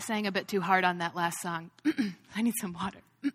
sang 0.00 0.26
a 0.26 0.32
bit 0.32 0.48
too 0.48 0.60
hard 0.60 0.84
on 0.84 0.98
that 0.98 1.14
last 1.14 1.40
song. 1.40 1.70
I 2.36 2.42
need 2.42 2.54
some 2.60 2.72
water. 2.72 2.98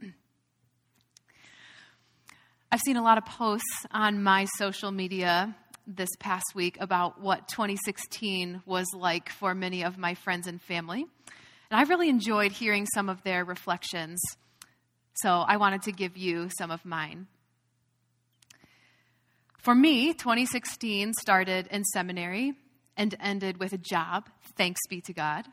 I've 2.72 2.82
seen 2.82 2.98
a 2.98 3.04
lot 3.04 3.18
of 3.18 3.26
posts 3.26 3.86
on 3.92 4.22
my 4.22 4.46
social 4.58 4.92
media 4.92 5.56
this 5.88 6.10
past 6.20 6.56
week 6.56 6.78
about 6.80 7.22
what 7.22 7.48
2016 7.48 8.64
was 8.66 8.88
like 8.94 9.30
for 9.30 9.54
many 9.54 9.84
of 9.84 9.98
my 9.98 10.16
friends 10.16 10.48
and 10.48 10.62
family. 10.62 11.06
And 11.72 11.80
I 11.80 11.84
really 11.84 12.10
enjoyed 12.10 12.52
hearing 12.52 12.86
some 12.94 13.08
of 13.10 13.24
their 13.24 13.46
reflections. 13.46 14.20
So 15.16 15.30
I 15.30 15.58
wanted 15.58 15.84
to 15.84 15.92
give 15.92 16.18
you 16.18 16.50
some 16.58 16.72
of 16.72 16.84
mine. 16.84 17.28
For 19.60 19.74
me, 19.74 20.14
2016 20.14 21.14
started 21.14 21.68
in 21.72 21.84
seminary 21.86 22.54
and 22.98 23.16
ended 23.20 23.60
with 23.60 23.74
a 23.74 23.78
job, 23.78 24.30
thanks 24.58 24.80
be 24.90 25.02
to 25.02 25.14
God. 25.14 25.46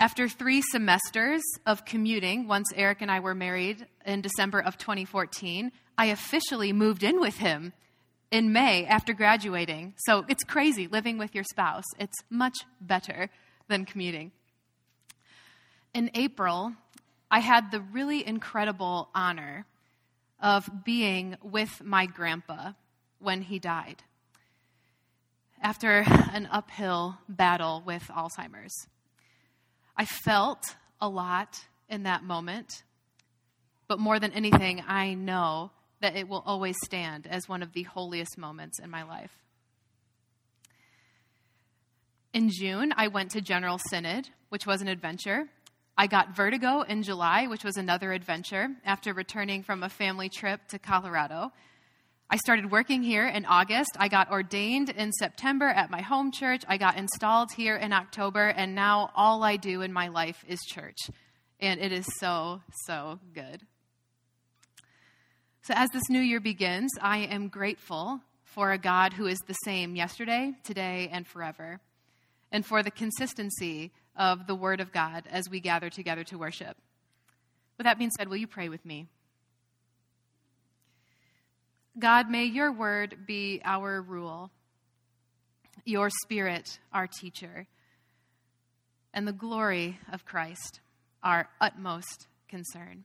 After 0.00 0.28
three 0.28 0.62
semesters 0.62 1.42
of 1.66 1.84
commuting, 1.84 2.46
once 2.46 2.72
Eric 2.76 3.02
and 3.02 3.10
I 3.10 3.18
were 3.18 3.34
married 3.34 3.84
in 4.06 4.20
December 4.20 4.60
of 4.60 4.78
2014, 4.78 5.72
I 5.96 6.06
officially 6.06 6.72
moved 6.72 7.02
in 7.02 7.20
with 7.20 7.38
him 7.38 7.72
in 8.30 8.52
May 8.52 8.86
after 8.86 9.12
graduating. 9.12 9.94
So 10.06 10.24
it's 10.28 10.44
crazy 10.44 10.86
living 10.86 11.18
with 11.18 11.34
your 11.34 11.42
spouse. 11.42 11.84
It's 11.98 12.16
much 12.30 12.58
better 12.80 13.28
than 13.66 13.84
commuting. 13.84 14.30
In 15.92 16.12
April, 16.14 16.74
I 17.28 17.40
had 17.40 17.72
the 17.72 17.80
really 17.80 18.24
incredible 18.24 19.08
honor 19.16 19.66
of 20.40 20.70
being 20.84 21.36
with 21.42 21.82
my 21.82 22.06
grandpa 22.06 22.74
when 23.18 23.42
he 23.42 23.58
died 23.58 24.04
after 25.60 26.04
an 26.06 26.48
uphill 26.52 27.18
battle 27.28 27.82
with 27.84 28.04
Alzheimer's. 28.04 28.86
I 29.98 30.04
felt 30.04 30.62
a 31.00 31.08
lot 31.08 31.58
in 31.88 32.04
that 32.04 32.22
moment, 32.22 32.84
but 33.88 33.98
more 33.98 34.20
than 34.20 34.32
anything, 34.32 34.82
I 34.86 35.14
know 35.14 35.72
that 36.00 36.14
it 36.14 36.28
will 36.28 36.44
always 36.46 36.76
stand 36.84 37.26
as 37.26 37.48
one 37.48 37.64
of 37.64 37.72
the 37.72 37.82
holiest 37.82 38.38
moments 38.38 38.78
in 38.78 38.90
my 38.90 39.02
life. 39.02 39.32
In 42.32 42.48
June, 42.48 42.94
I 42.96 43.08
went 43.08 43.32
to 43.32 43.40
General 43.40 43.80
Synod, 43.90 44.28
which 44.50 44.66
was 44.66 44.80
an 44.82 44.88
adventure. 44.88 45.48
I 45.96 46.06
got 46.06 46.36
vertigo 46.36 46.82
in 46.82 47.02
July, 47.02 47.48
which 47.48 47.64
was 47.64 47.76
another 47.76 48.12
adventure, 48.12 48.68
after 48.84 49.12
returning 49.12 49.64
from 49.64 49.82
a 49.82 49.88
family 49.88 50.28
trip 50.28 50.60
to 50.68 50.78
Colorado. 50.78 51.50
I 52.30 52.36
started 52.36 52.70
working 52.70 53.02
here 53.02 53.26
in 53.26 53.46
August. 53.46 53.92
I 53.98 54.08
got 54.08 54.30
ordained 54.30 54.90
in 54.90 55.12
September 55.12 55.64
at 55.64 55.90
my 55.90 56.02
home 56.02 56.30
church. 56.30 56.62
I 56.68 56.76
got 56.76 56.98
installed 56.98 57.52
here 57.52 57.74
in 57.74 57.90
October, 57.94 58.48
and 58.48 58.74
now 58.74 59.10
all 59.16 59.42
I 59.42 59.56
do 59.56 59.80
in 59.80 59.94
my 59.94 60.08
life 60.08 60.44
is 60.46 60.60
church. 60.60 60.98
And 61.58 61.80
it 61.80 61.90
is 61.90 62.06
so, 62.20 62.60
so 62.84 63.18
good. 63.32 63.62
So, 65.62 65.72
as 65.74 65.88
this 65.88 66.10
new 66.10 66.20
year 66.20 66.38
begins, 66.38 66.92
I 67.00 67.18
am 67.20 67.48
grateful 67.48 68.20
for 68.44 68.72
a 68.72 68.78
God 68.78 69.14
who 69.14 69.26
is 69.26 69.38
the 69.46 69.54
same 69.64 69.96
yesterday, 69.96 70.52
today, 70.64 71.08
and 71.10 71.26
forever, 71.26 71.80
and 72.52 72.64
for 72.64 72.82
the 72.82 72.90
consistency 72.90 73.90
of 74.14 74.46
the 74.46 74.54
Word 74.54 74.80
of 74.80 74.92
God 74.92 75.24
as 75.30 75.48
we 75.48 75.60
gather 75.60 75.88
together 75.88 76.24
to 76.24 76.36
worship. 76.36 76.76
With 77.78 77.86
that 77.86 77.96
being 77.96 78.10
said, 78.10 78.28
will 78.28 78.36
you 78.36 78.46
pray 78.46 78.68
with 78.68 78.84
me? 78.84 79.06
God, 81.98 82.30
may 82.30 82.44
your 82.44 82.70
word 82.70 83.26
be 83.26 83.60
our 83.64 84.00
rule, 84.00 84.50
your 85.84 86.10
spirit 86.22 86.78
our 86.92 87.06
teacher, 87.06 87.66
and 89.12 89.26
the 89.26 89.32
glory 89.32 89.98
of 90.12 90.24
Christ 90.24 90.80
our 91.22 91.48
utmost 91.60 92.28
concern. 92.48 93.04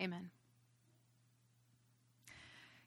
Amen. 0.00 0.30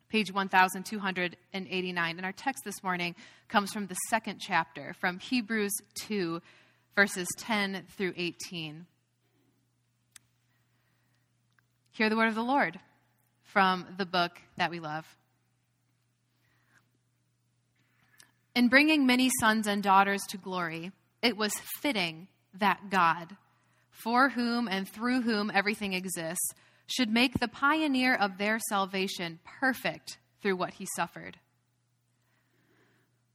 Page 0.09 0.33
1289. 0.33 2.17
And 2.17 2.25
our 2.25 2.31
text 2.31 2.63
this 2.65 2.81
morning 2.83 3.15
comes 3.47 3.71
from 3.71 3.85
the 3.87 3.95
second 4.09 4.39
chapter, 4.39 4.93
from 4.99 5.19
Hebrews 5.19 5.71
2, 6.01 6.41
verses 6.95 7.27
10 7.37 7.85
through 7.95 8.13
18. 8.17 8.87
Hear 11.91 12.09
the 12.09 12.17
word 12.17 12.29
of 12.29 12.35
the 12.35 12.41
Lord 12.41 12.79
from 13.43 13.85
the 13.97 14.05
book 14.05 14.31
that 14.57 14.71
we 14.71 14.79
love. 14.79 15.05
In 18.55 18.69
bringing 18.69 19.05
many 19.05 19.29
sons 19.39 19.67
and 19.67 19.83
daughters 19.83 20.21
to 20.29 20.37
glory, 20.37 20.91
it 21.21 21.37
was 21.37 21.53
fitting 21.79 22.27
that 22.53 22.89
God 22.89 23.37
for 24.03 24.29
whom 24.29 24.67
and 24.67 24.87
through 24.87 25.21
whom 25.21 25.51
everything 25.53 25.93
exists, 25.93 26.53
should 26.87 27.09
make 27.09 27.39
the 27.39 27.47
pioneer 27.47 28.15
of 28.15 28.37
their 28.37 28.59
salvation 28.69 29.39
perfect 29.59 30.17
through 30.41 30.55
what 30.55 30.73
he 30.73 30.87
suffered. 30.95 31.37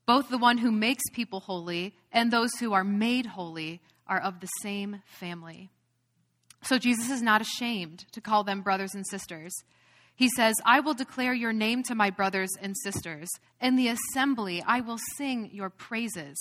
Both 0.07 0.29
the 0.29 0.39
one 0.39 0.59
who 0.59 0.71
makes 0.71 1.03
people 1.13 1.41
holy 1.41 1.95
and 2.13 2.31
those 2.31 2.51
who 2.61 2.73
are 2.73 2.85
made 2.85 3.27
holy 3.27 3.81
are 4.07 4.21
of 4.21 4.41
the 4.41 4.49
same 4.63 5.03
family. 5.07 5.71
So 6.63 6.79
Jesus 6.79 7.11
is 7.11 7.23
not 7.23 7.41
ashamed 7.41 8.07
to 8.13 8.21
call 8.21 8.45
them 8.45 8.63
brothers 8.63 8.95
and 8.95 9.07
sisters. 9.07 9.53
He 10.15 10.29
says, 10.29 10.55
I 10.65 10.81
will 10.81 10.95
declare 10.95 11.35
your 11.35 11.53
name 11.53 11.83
to 11.85 11.95
my 11.95 12.11
brothers 12.11 12.51
and 12.61 12.75
sisters. 12.83 13.29
In 13.61 13.77
the 13.77 13.89
assembly, 13.89 14.63
I 14.67 14.81
will 14.81 14.99
sing 15.17 15.51
your 15.53 15.71
praises. 15.71 16.37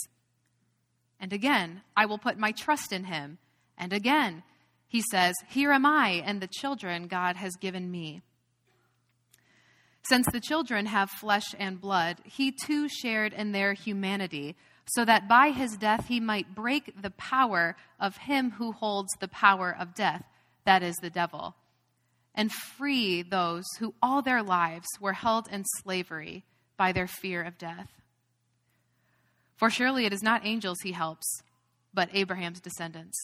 And 1.20 1.34
again, 1.34 1.82
I 1.96 2.06
will 2.06 2.18
put 2.18 2.38
my 2.38 2.52
trust 2.52 2.92
in 2.92 3.06
him. 3.06 3.38
And 3.78 3.94
again, 3.94 4.44
he 4.88 5.04
says, 5.12 5.36
Here 5.50 5.72
am 5.72 5.86
I 5.86 6.24
and 6.26 6.42
the 6.42 6.48
children 6.48 7.08
God 7.08 7.36
has 7.36 7.56
given 7.60 7.92
me. 7.92 8.22
Since 10.04 10.28
the 10.32 10.40
children 10.40 10.86
have 10.86 11.10
flesh 11.10 11.56
and 11.58 11.82
blood, 11.82 12.18
he 12.24 12.52
too 12.52 12.88
shared 12.88 13.34
in 13.34 13.52
their 13.52 13.74
humanity, 13.74 14.56
so 14.86 15.04
that 15.04 15.28
by 15.28 15.50
his 15.50 15.78
death 15.78 16.08
he 16.08 16.20
might 16.20 16.54
break 16.54 17.02
the 17.02 17.10
power 17.12 17.76
of 18.00 18.18
him 18.18 18.52
who 18.52 18.72
holds 18.72 19.12
the 19.20 19.28
power 19.28 19.76
of 19.78 19.96
death, 19.96 20.24
that 20.64 20.84
is, 20.84 20.96
the 21.02 21.10
devil, 21.10 21.56
and 22.36 22.52
free 22.52 23.24
those 23.24 23.66
who 23.80 23.96
all 24.02 24.22
their 24.22 24.44
lives 24.44 24.88
were 25.02 25.14
held 25.14 25.48
in 25.48 25.64
slavery 25.82 26.44
by 26.78 26.92
their 26.92 27.08
fear 27.08 27.42
of 27.42 27.58
death. 27.58 27.90
For 29.56 29.70
surely 29.72 30.06
it 30.06 30.14
is 30.14 30.22
not 30.22 30.46
angels 30.46 30.78
he 30.84 30.92
helps, 30.92 31.42
but 31.94 32.10
Abraham's 32.14 32.60
descendants. 32.60 33.18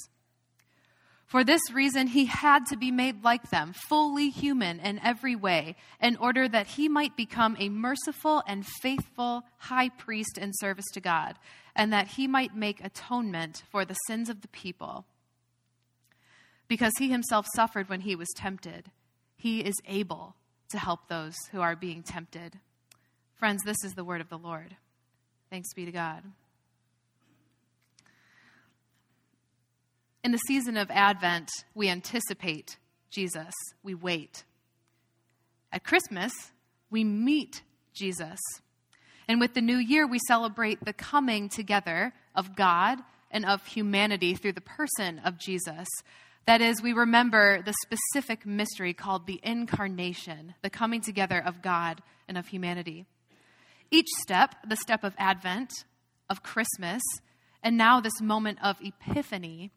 For 1.32 1.46
this 1.46 1.62
reason, 1.72 2.08
he 2.08 2.26
had 2.26 2.66
to 2.66 2.76
be 2.76 2.92
made 2.92 3.24
like 3.24 3.52
them, 3.52 3.72
fully 3.72 4.30
human 4.30 4.82
in 4.82 5.00
every 5.00 5.34
way, 5.34 5.78
in 6.02 6.18
order 6.18 6.46
that 6.46 6.68
he 6.68 6.90
might 6.90 7.16
become 7.16 7.56
a 7.58 7.70
merciful 7.70 8.44
and 8.46 8.68
faithful 8.68 9.44
high 9.58 9.88
priest 9.88 10.38
in 10.38 10.52
service 10.56 10.88
to 10.94 11.00
God, 11.00 11.38
and 11.74 11.94
that 11.94 12.08
he 12.10 12.28
might 12.28 12.54
make 12.54 12.84
atonement 12.84 13.64
for 13.72 13.86
the 13.86 13.94
sins 14.08 14.28
of 14.28 14.42
the 14.42 14.50
people. 14.50 15.06
Because 16.68 16.92
he 17.00 17.10
himself 17.10 17.48
suffered 17.56 17.88
when 17.88 18.02
he 18.02 18.14
was 18.14 18.28
tempted, 18.36 18.92
he 19.38 19.62
is 19.62 19.76
able 19.88 20.36
to 20.68 20.80
help 20.80 21.08
those 21.08 21.38
who 21.54 21.62
are 21.62 21.78
being 21.78 22.04
tempted. 22.04 22.60
Friends, 23.36 23.64
this 23.64 23.86
is 23.86 23.94
the 23.94 24.04
word 24.04 24.20
of 24.20 24.28
the 24.28 24.38
Lord. 24.38 24.76
Thanks 25.50 25.74
be 25.74 25.86
to 25.86 25.94
God. 25.94 26.24
In 30.24 30.32
the 30.32 30.38
season 30.38 30.78
of 30.78 30.92
Advent, 30.92 31.50
we 31.74 31.90
anticipate 31.90 32.78
Jesus, 33.10 33.54
we 33.82 33.96
wait. 33.96 34.44
At 35.72 35.84
Christmas, 35.84 36.32
we 36.92 37.04
meet 37.04 37.64
Jesus. 37.94 38.40
And 39.28 39.40
with 39.40 39.56
the 39.56 39.62
new 39.62 39.78
year, 39.78 40.06
we 40.06 40.20
celebrate 40.28 40.86
the 40.86 40.94
coming 40.94 41.50
together 41.50 42.14
of 42.36 42.56
God 42.56 43.00
and 43.32 43.46
of 43.46 43.66
humanity 43.66 44.36
through 44.36 44.52
the 44.54 44.62
person 44.62 45.20
of 45.26 45.40
Jesus. 45.40 45.88
That 46.46 46.62
is, 46.62 46.84
we 46.84 46.94
remember 46.94 47.64
the 47.64 47.74
specific 47.82 48.46
mystery 48.46 48.94
called 48.94 49.26
the 49.26 49.40
incarnation, 49.42 50.54
the 50.62 50.70
coming 50.70 51.02
together 51.02 51.42
of 51.44 51.64
God 51.64 52.02
and 52.28 52.38
of 52.38 52.48
humanity. 52.48 53.06
Each 53.90 54.10
step, 54.22 54.56
the 54.68 54.76
step 54.76 55.04
of 55.04 55.16
Advent, 55.18 55.72
of 56.30 56.44
Christmas, 56.44 57.02
and 57.64 57.76
now 57.76 58.00
this 58.00 58.22
moment 58.22 58.60
of 58.64 58.78
Epiphany, 58.82 59.72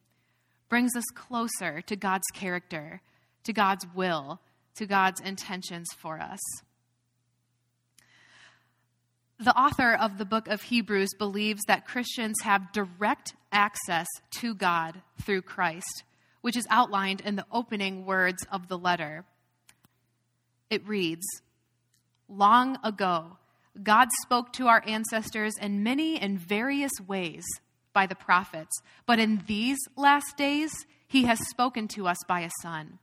brings 0.68 0.96
us 0.96 1.04
closer 1.14 1.80
to 1.82 1.96
God's 1.96 2.26
character, 2.32 3.00
to 3.44 3.52
God's 3.52 3.86
will, 3.94 4.40
to 4.76 4.86
God's 4.86 5.20
intentions 5.20 5.88
for 5.96 6.18
us. 6.18 6.40
The 9.38 9.56
author 9.56 9.94
of 9.94 10.16
the 10.16 10.24
book 10.24 10.48
of 10.48 10.62
Hebrews 10.62 11.10
believes 11.18 11.62
that 11.66 11.86
Christians 11.86 12.36
have 12.42 12.72
direct 12.72 13.34
access 13.52 14.06
to 14.38 14.54
God 14.54 15.00
through 15.22 15.42
Christ, 15.42 16.04
which 16.40 16.56
is 16.56 16.66
outlined 16.70 17.20
in 17.20 17.36
the 17.36 17.46
opening 17.50 18.06
words 18.06 18.46
of 18.50 18.68
the 18.68 18.78
letter. 18.78 19.24
It 20.70 20.86
reads 20.86 21.26
Long 22.28 22.78
ago, 22.82 23.38
God 23.82 24.08
spoke 24.22 24.52
to 24.54 24.68
our 24.68 24.82
ancestors 24.86 25.54
in 25.60 25.82
many 25.82 26.18
and 26.18 26.38
various 26.38 26.92
ways 27.06 27.44
by 27.94 28.06
the 28.06 28.14
prophets, 28.14 28.82
but 29.06 29.18
in 29.18 29.42
these 29.46 29.78
last 29.96 30.36
days, 30.36 30.70
he 31.06 31.24
has 31.24 31.38
spoken 31.48 31.88
to 31.88 32.06
us 32.06 32.18
by 32.28 32.40
a 32.40 32.50
Son, 32.60 32.98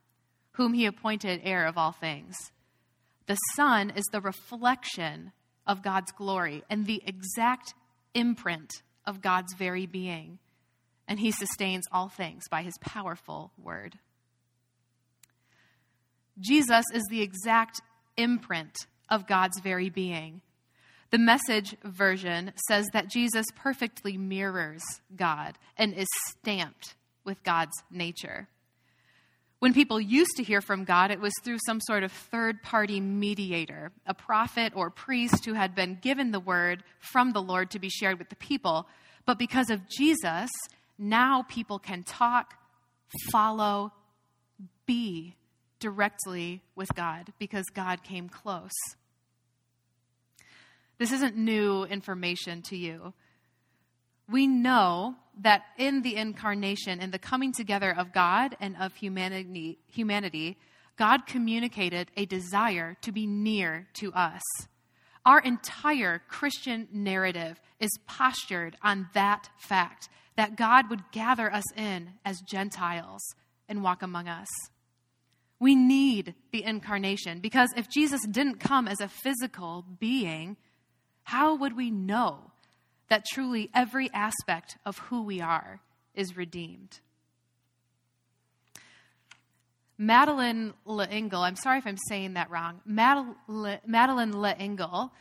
whom 0.53 0.73
he 0.73 0.85
appointed 0.85 1.41
heir 1.43 1.65
of 1.65 1.77
all 1.77 1.93
things. 1.93 2.35
The 3.25 3.37
Son 3.55 3.89
is 3.89 4.05
the 4.11 4.21
reflection 4.21 5.31
of 5.65 5.81
God's 5.81 6.11
glory 6.11 6.63
and 6.69 6.85
the 6.85 7.01
exact 7.05 7.73
imprint 8.13 8.83
of 9.05 9.21
God's 9.21 9.53
very 9.53 9.85
being, 9.85 10.39
and 11.07 11.19
he 11.19 11.31
sustains 11.31 11.85
all 11.91 12.09
things 12.09 12.43
by 12.49 12.61
his 12.61 12.77
powerful 12.81 13.51
word. 13.57 13.97
Jesus 16.39 16.85
is 16.93 17.03
the 17.09 17.21
exact 17.21 17.81
imprint 18.17 18.75
of 19.09 19.27
God's 19.27 19.59
very 19.61 19.89
being. 19.89 20.41
The 21.11 21.17
message 21.17 21.75
version 21.83 22.53
says 22.69 22.87
that 22.93 23.09
Jesus 23.09 23.45
perfectly 23.55 24.17
mirrors 24.17 24.81
God 25.15 25.57
and 25.77 25.93
is 25.93 26.07
stamped 26.29 26.95
with 27.25 27.43
God's 27.43 27.83
nature. 27.91 28.47
When 29.59 29.73
people 29.73 30.01
used 30.01 30.37
to 30.37 30.43
hear 30.43 30.61
from 30.61 30.85
God, 30.85 31.11
it 31.11 31.19
was 31.19 31.33
through 31.43 31.59
some 31.65 31.81
sort 31.81 32.03
of 32.03 32.11
third 32.11 32.63
party 32.63 32.99
mediator, 32.99 33.91
a 34.07 34.13
prophet 34.13 34.73
or 34.75 34.89
priest 34.89 35.45
who 35.45 35.53
had 35.53 35.75
been 35.75 35.99
given 36.01 36.31
the 36.31 36.39
word 36.39 36.83
from 36.99 37.33
the 37.33 37.43
Lord 37.43 37.69
to 37.71 37.79
be 37.79 37.89
shared 37.89 38.17
with 38.17 38.29
the 38.29 38.35
people. 38.37 38.87
But 39.25 39.37
because 39.37 39.69
of 39.69 39.87
Jesus, 39.87 40.49
now 40.97 41.45
people 41.47 41.77
can 41.77 42.03
talk, 42.03 42.55
follow, 43.29 43.91
be 44.85 45.35
directly 45.79 46.61
with 46.75 46.89
God 46.95 47.33
because 47.37 47.65
God 47.73 48.01
came 48.01 48.29
close. 48.29 48.71
This 51.01 51.13
isn't 51.13 51.35
new 51.35 51.85
information 51.85 52.61
to 52.69 52.77
you. 52.77 53.15
We 54.29 54.45
know 54.45 55.15
that 55.39 55.63
in 55.79 56.03
the 56.03 56.15
incarnation, 56.15 57.01
in 57.01 57.09
the 57.09 57.17
coming 57.17 57.53
together 57.53 57.91
of 57.91 58.13
God 58.13 58.55
and 58.59 58.77
of 58.77 58.93
humanity, 58.93 59.79
humanity, 59.87 60.59
God 60.97 61.25
communicated 61.25 62.11
a 62.15 62.27
desire 62.27 62.97
to 63.01 63.11
be 63.11 63.25
near 63.25 63.87
to 63.95 64.13
us. 64.13 64.43
Our 65.25 65.39
entire 65.39 66.21
Christian 66.27 66.87
narrative 66.93 67.59
is 67.79 67.89
postured 68.05 68.77
on 68.83 69.09
that 69.15 69.49
fact 69.57 70.07
that 70.35 70.55
God 70.55 70.91
would 70.91 71.11
gather 71.11 71.51
us 71.51 71.65
in 71.75 72.11
as 72.23 72.41
Gentiles 72.41 73.23
and 73.67 73.81
walk 73.81 74.03
among 74.03 74.27
us. 74.27 74.49
We 75.59 75.73
need 75.73 76.35
the 76.51 76.63
incarnation 76.63 77.39
because 77.39 77.71
if 77.75 77.89
Jesus 77.89 78.21
didn't 78.27 78.59
come 78.59 78.87
as 78.87 79.01
a 79.01 79.07
physical 79.07 79.83
being, 79.99 80.57
how 81.23 81.55
would 81.55 81.75
we 81.75 81.91
know 81.91 82.51
that 83.09 83.25
truly 83.25 83.69
every 83.73 84.09
aspect 84.13 84.77
of 84.85 84.97
who 84.97 85.23
we 85.23 85.41
are 85.41 85.79
is 86.13 86.35
redeemed? 86.37 86.99
Madeleine 89.97 90.73
L'Engle, 90.85 91.43
I'm 91.43 91.55
sorry 91.55 91.77
if 91.77 91.85
I'm 91.85 91.97
saying 92.09 92.33
that 92.33 92.49
wrong, 92.49 92.81
Madeleine 92.85 94.31
L'Engle, 94.35 95.13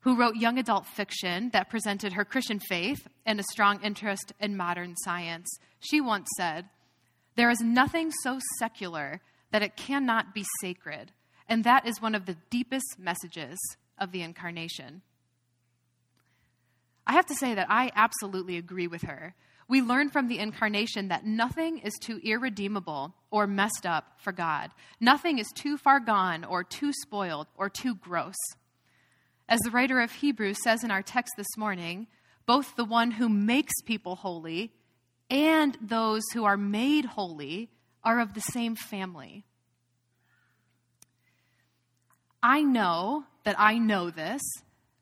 who 0.00 0.16
wrote 0.16 0.34
young 0.34 0.58
adult 0.58 0.86
fiction 0.86 1.50
that 1.52 1.70
presented 1.70 2.14
her 2.14 2.24
Christian 2.24 2.58
faith 2.58 3.06
and 3.24 3.38
a 3.38 3.44
strong 3.52 3.80
interest 3.82 4.32
in 4.40 4.56
modern 4.56 4.96
science, 4.96 5.48
she 5.78 6.00
once 6.00 6.28
said, 6.36 6.68
There 7.36 7.48
is 7.48 7.60
nothing 7.60 8.10
so 8.22 8.40
secular 8.58 9.20
that 9.52 9.62
it 9.62 9.76
cannot 9.76 10.34
be 10.34 10.44
sacred, 10.60 11.12
and 11.48 11.62
that 11.62 11.86
is 11.86 12.02
one 12.02 12.16
of 12.16 12.26
the 12.26 12.36
deepest 12.50 12.98
messages 12.98 13.56
of 14.00 14.10
the 14.10 14.22
incarnation. 14.22 15.02
I 17.06 17.12
have 17.12 17.26
to 17.26 17.34
say 17.34 17.54
that 17.54 17.66
I 17.70 17.90
absolutely 17.94 18.56
agree 18.56 18.86
with 18.86 19.02
her. 19.02 19.34
We 19.68 19.80
learn 19.80 20.10
from 20.10 20.28
the 20.28 20.38
incarnation 20.38 21.08
that 21.08 21.24
nothing 21.24 21.78
is 21.78 21.94
too 22.00 22.20
irredeemable 22.22 23.14
or 23.30 23.46
messed 23.46 23.86
up 23.86 24.20
for 24.20 24.32
God. 24.32 24.70
Nothing 25.00 25.38
is 25.38 25.50
too 25.54 25.78
far 25.78 26.00
gone 26.00 26.44
or 26.44 26.64
too 26.64 26.92
spoiled 26.92 27.46
or 27.56 27.70
too 27.70 27.94
gross. 27.94 28.36
As 29.48 29.60
the 29.60 29.70
writer 29.70 30.00
of 30.00 30.12
Hebrews 30.12 30.62
says 30.62 30.84
in 30.84 30.90
our 30.90 31.02
text 31.02 31.34
this 31.36 31.56
morning, 31.56 32.06
both 32.46 32.76
the 32.76 32.84
one 32.84 33.12
who 33.12 33.28
makes 33.28 33.72
people 33.84 34.16
holy 34.16 34.72
and 35.30 35.76
those 35.80 36.22
who 36.32 36.44
are 36.44 36.56
made 36.56 37.04
holy 37.04 37.70
are 38.02 38.20
of 38.20 38.34
the 38.34 38.40
same 38.40 38.76
family. 38.76 39.44
I 42.42 42.62
know 42.62 43.24
that 43.44 43.56
I 43.58 43.78
know 43.78 44.10
this 44.10 44.42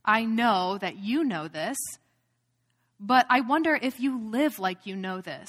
I 0.04 0.24
know 0.24 0.78
that 0.78 0.96
you 0.96 1.24
know 1.24 1.48
this, 1.48 1.78
but 2.98 3.26
I 3.28 3.40
wonder 3.40 3.78
if 3.80 4.00
you 4.00 4.18
live 4.18 4.58
like 4.58 4.86
you 4.86 4.96
know 4.96 5.20
this. 5.20 5.48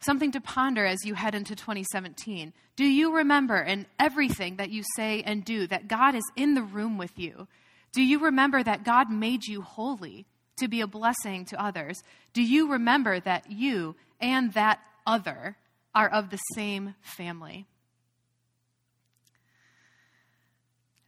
Something 0.00 0.32
to 0.32 0.40
ponder 0.40 0.84
as 0.84 1.04
you 1.04 1.14
head 1.14 1.34
into 1.34 1.54
2017. 1.54 2.52
Do 2.74 2.84
you 2.84 3.14
remember 3.14 3.58
in 3.60 3.86
everything 4.00 4.56
that 4.56 4.70
you 4.70 4.82
say 4.96 5.22
and 5.22 5.44
do 5.44 5.66
that 5.68 5.86
God 5.86 6.14
is 6.14 6.24
in 6.34 6.54
the 6.54 6.62
room 6.62 6.98
with 6.98 7.18
you? 7.18 7.46
Do 7.92 8.02
you 8.02 8.18
remember 8.18 8.62
that 8.62 8.84
God 8.84 9.10
made 9.10 9.44
you 9.44 9.62
holy 9.62 10.26
to 10.58 10.68
be 10.68 10.80
a 10.80 10.86
blessing 10.86 11.44
to 11.46 11.62
others? 11.62 12.02
Do 12.32 12.42
you 12.42 12.72
remember 12.72 13.20
that 13.20 13.50
you 13.50 13.94
and 14.20 14.52
that 14.54 14.80
other 15.06 15.56
are 15.94 16.08
of 16.08 16.30
the 16.30 16.40
same 16.54 16.94
family? 17.00 17.66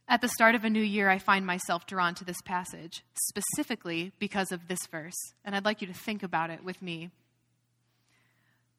At 0.07 0.21
the 0.21 0.27
start 0.29 0.53
of 0.53 0.63
a 0.63 0.69
new 0.69 0.83
year, 0.83 1.09
I 1.09 1.17
find 1.17 1.45
myself 1.45 1.87
drawn 1.87 2.13
to 2.15 2.25
this 2.25 2.41
passage, 2.45 3.03
specifically 3.15 4.11
because 4.19 4.51
of 4.51 4.67
this 4.67 4.85
verse, 4.91 5.33
and 5.43 5.55
I'd 5.55 5.65
like 5.65 5.81
you 5.81 5.87
to 5.87 5.93
think 5.93 6.21
about 6.21 6.51
it 6.51 6.63
with 6.63 6.81
me. 6.81 7.09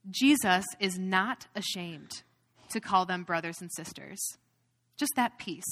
Jesus 0.08 0.64
is 0.78 0.99
not 0.99 1.46
ashamed 1.56 2.23
to 2.70 2.81
call 2.81 3.06
them 3.06 3.25
brothers 3.25 3.56
and 3.61 3.70
sisters. 3.73 4.19
Just 4.96 5.12
that 5.17 5.37
piece. 5.38 5.64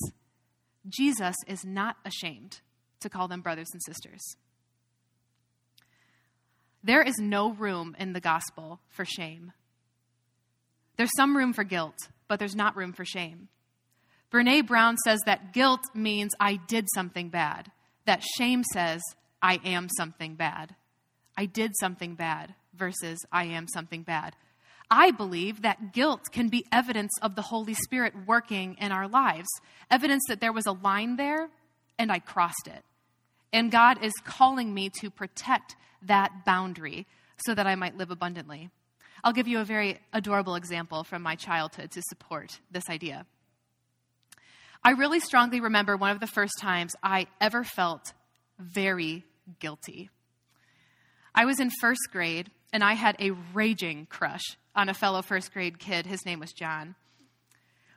Jesus 0.88 1.36
is 1.46 1.64
not 1.64 1.96
ashamed 2.04 2.60
to 3.00 3.08
call 3.08 3.28
them 3.28 3.40
brothers 3.40 3.68
and 3.72 3.80
sisters. 3.86 4.20
There 6.82 7.02
is 7.02 7.14
no 7.18 7.52
room 7.52 7.94
in 7.98 8.12
the 8.12 8.20
gospel 8.20 8.80
for 8.88 9.04
shame. 9.04 9.52
There's 10.96 11.16
some 11.16 11.36
room 11.36 11.52
for 11.52 11.64
guilt, 11.64 11.96
but 12.28 12.38
there's 12.38 12.56
not 12.56 12.76
room 12.76 12.92
for 12.92 13.04
shame. 13.04 13.48
Brene 14.34 14.66
Brown 14.66 14.96
says 14.96 15.20
that 15.26 15.52
guilt 15.52 15.84
means 15.94 16.32
I 16.40 16.56
did 16.56 16.88
something 16.92 17.28
bad, 17.28 17.70
that 18.04 18.24
shame 18.36 18.64
says 18.72 19.00
I 19.40 19.60
am 19.64 19.88
something 19.96 20.34
bad. 20.34 20.74
I 21.36 21.46
did 21.46 21.70
something 21.78 22.16
bad 22.16 22.52
versus 22.74 23.20
I 23.30 23.44
am 23.44 23.68
something 23.68 24.02
bad. 24.02 24.34
I 24.90 25.12
believe 25.12 25.62
that 25.62 25.92
guilt 25.92 26.22
can 26.32 26.48
be 26.48 26.66
evidence 26.72 27.12
of 27.22 27.36
the 27.36 27.42
Holy 27.42 27.74
Spirit 27.74 28.12
working 28.26 28.76
in 28.80 28.90
our 28.90 29.06
lives, 29.06 29.46
evidence 29.88 30.24
that 30.26 30.40
there 30.40 30.52
was 30.52 30.66
a 30.66 30.72
line 30.72 31.14
there 31.14 31.48
and 31.96 32.10
I 32.10 32.18
crossed 32.18 32.66
it. 32.66 32.82
And 33.52 33.70
God 33.70 34.02
is 34.02 34.14
calling 34.24 34.74
me 34.74 34.90
to 35.00 35.10
protect 35.10 35.76
that 36.02 36.44
boundary 36.44 37.06
so 37.46 37.54
that 37.54 37.68
I 37.68 37.76
might 37.76 37.96
live 37.96 38.10
abundantly. 38.10 38.70
I'll 39.22 39.32
give 39.32 39.46
you 39.46 39.60
a 39.60 39.64
very 39.64 40.00
adorable 40.12 40.56
example 40.56 41.04
from 41.04 41.22
my 41.22 41.36
childhood 41.36 41.92
to 41.92 42.02
support 42.08 42.58
this 42.72 42.90
idea. 42.90 43.26
I 44.86 44.90
really 44.90 45.20
strongly 45.20 45.60
remember 45.60 45.96
one 45.96 46.10
of 46.10 46.20
the 46.20 46.26
first 46.26 46.58
times 46.60 46.94
I 47.02 47.26
ever 47.40 47.64
felt 47.64 48.12
very 48.58 49.24
guilty. 49.58 50.10
I 51.34 51.46
was 51.46 51.58
in 51.58 51.70
first 51.80 52.02
grade 52.12 52.50
and 52.70 52.84
I 52.84 52.92
had 52.92 53.16
a 53.18 53.30
raging 53.54 54.06
crush 54.10 54.42
on 54.76 54.90
a 54.90 54.94
fellow 54.94 55.22
first 55.22 55.54
grade 55.54 55.78
kid. 55.78 56.04
His 56.04 56.26
name 56.26 56.38
was 56.38 56.52
John. 56.52 56.96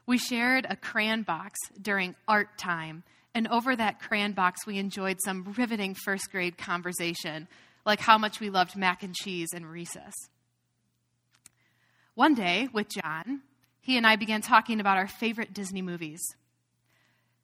We 0.06 0.18
shared 0.18 0.66
a 0.70 0.78
crayon 0.78 1.24
box 1.24 1.60
during 1.82 2.16
art 2.26 2.58
time, 2.58 3.04
and 3.36 3.46
over 3.50 3.76
that 3.76 4.00
crayon 4.00 4.32
box, 4.32 4.66
we 4.66 4.78
enjoyed 4.78 5.18
some 5.22 5.54
riveting 5.58 5.96
first 5.96 6.32
grade 6.32 6.58
conversation, 6.58 7.50
like 7.86 8.00
how 8.00 8.18
much 8.18 8.40
we 8.40 8.50
loved 8.50 8.78
mac 8.78 9.04
and 9.04 9.14
cheese 9.14 9.50
and 9.54 9.70
recess. 9.70 10.14
One 12.16 12.36
day, 12.36 12.70
with 12.72 12.88
John, 12.88 13.42
he 13.82 13.98
and 13.98 14.08
I 14.08 14.16
began 14.16 14.42
talking 14.42 14.80
about 14.80 14.98
our 14.98 15.08
favorite 15.08 15.54
Disney 15.54 15.82
movies. 15.82 16.22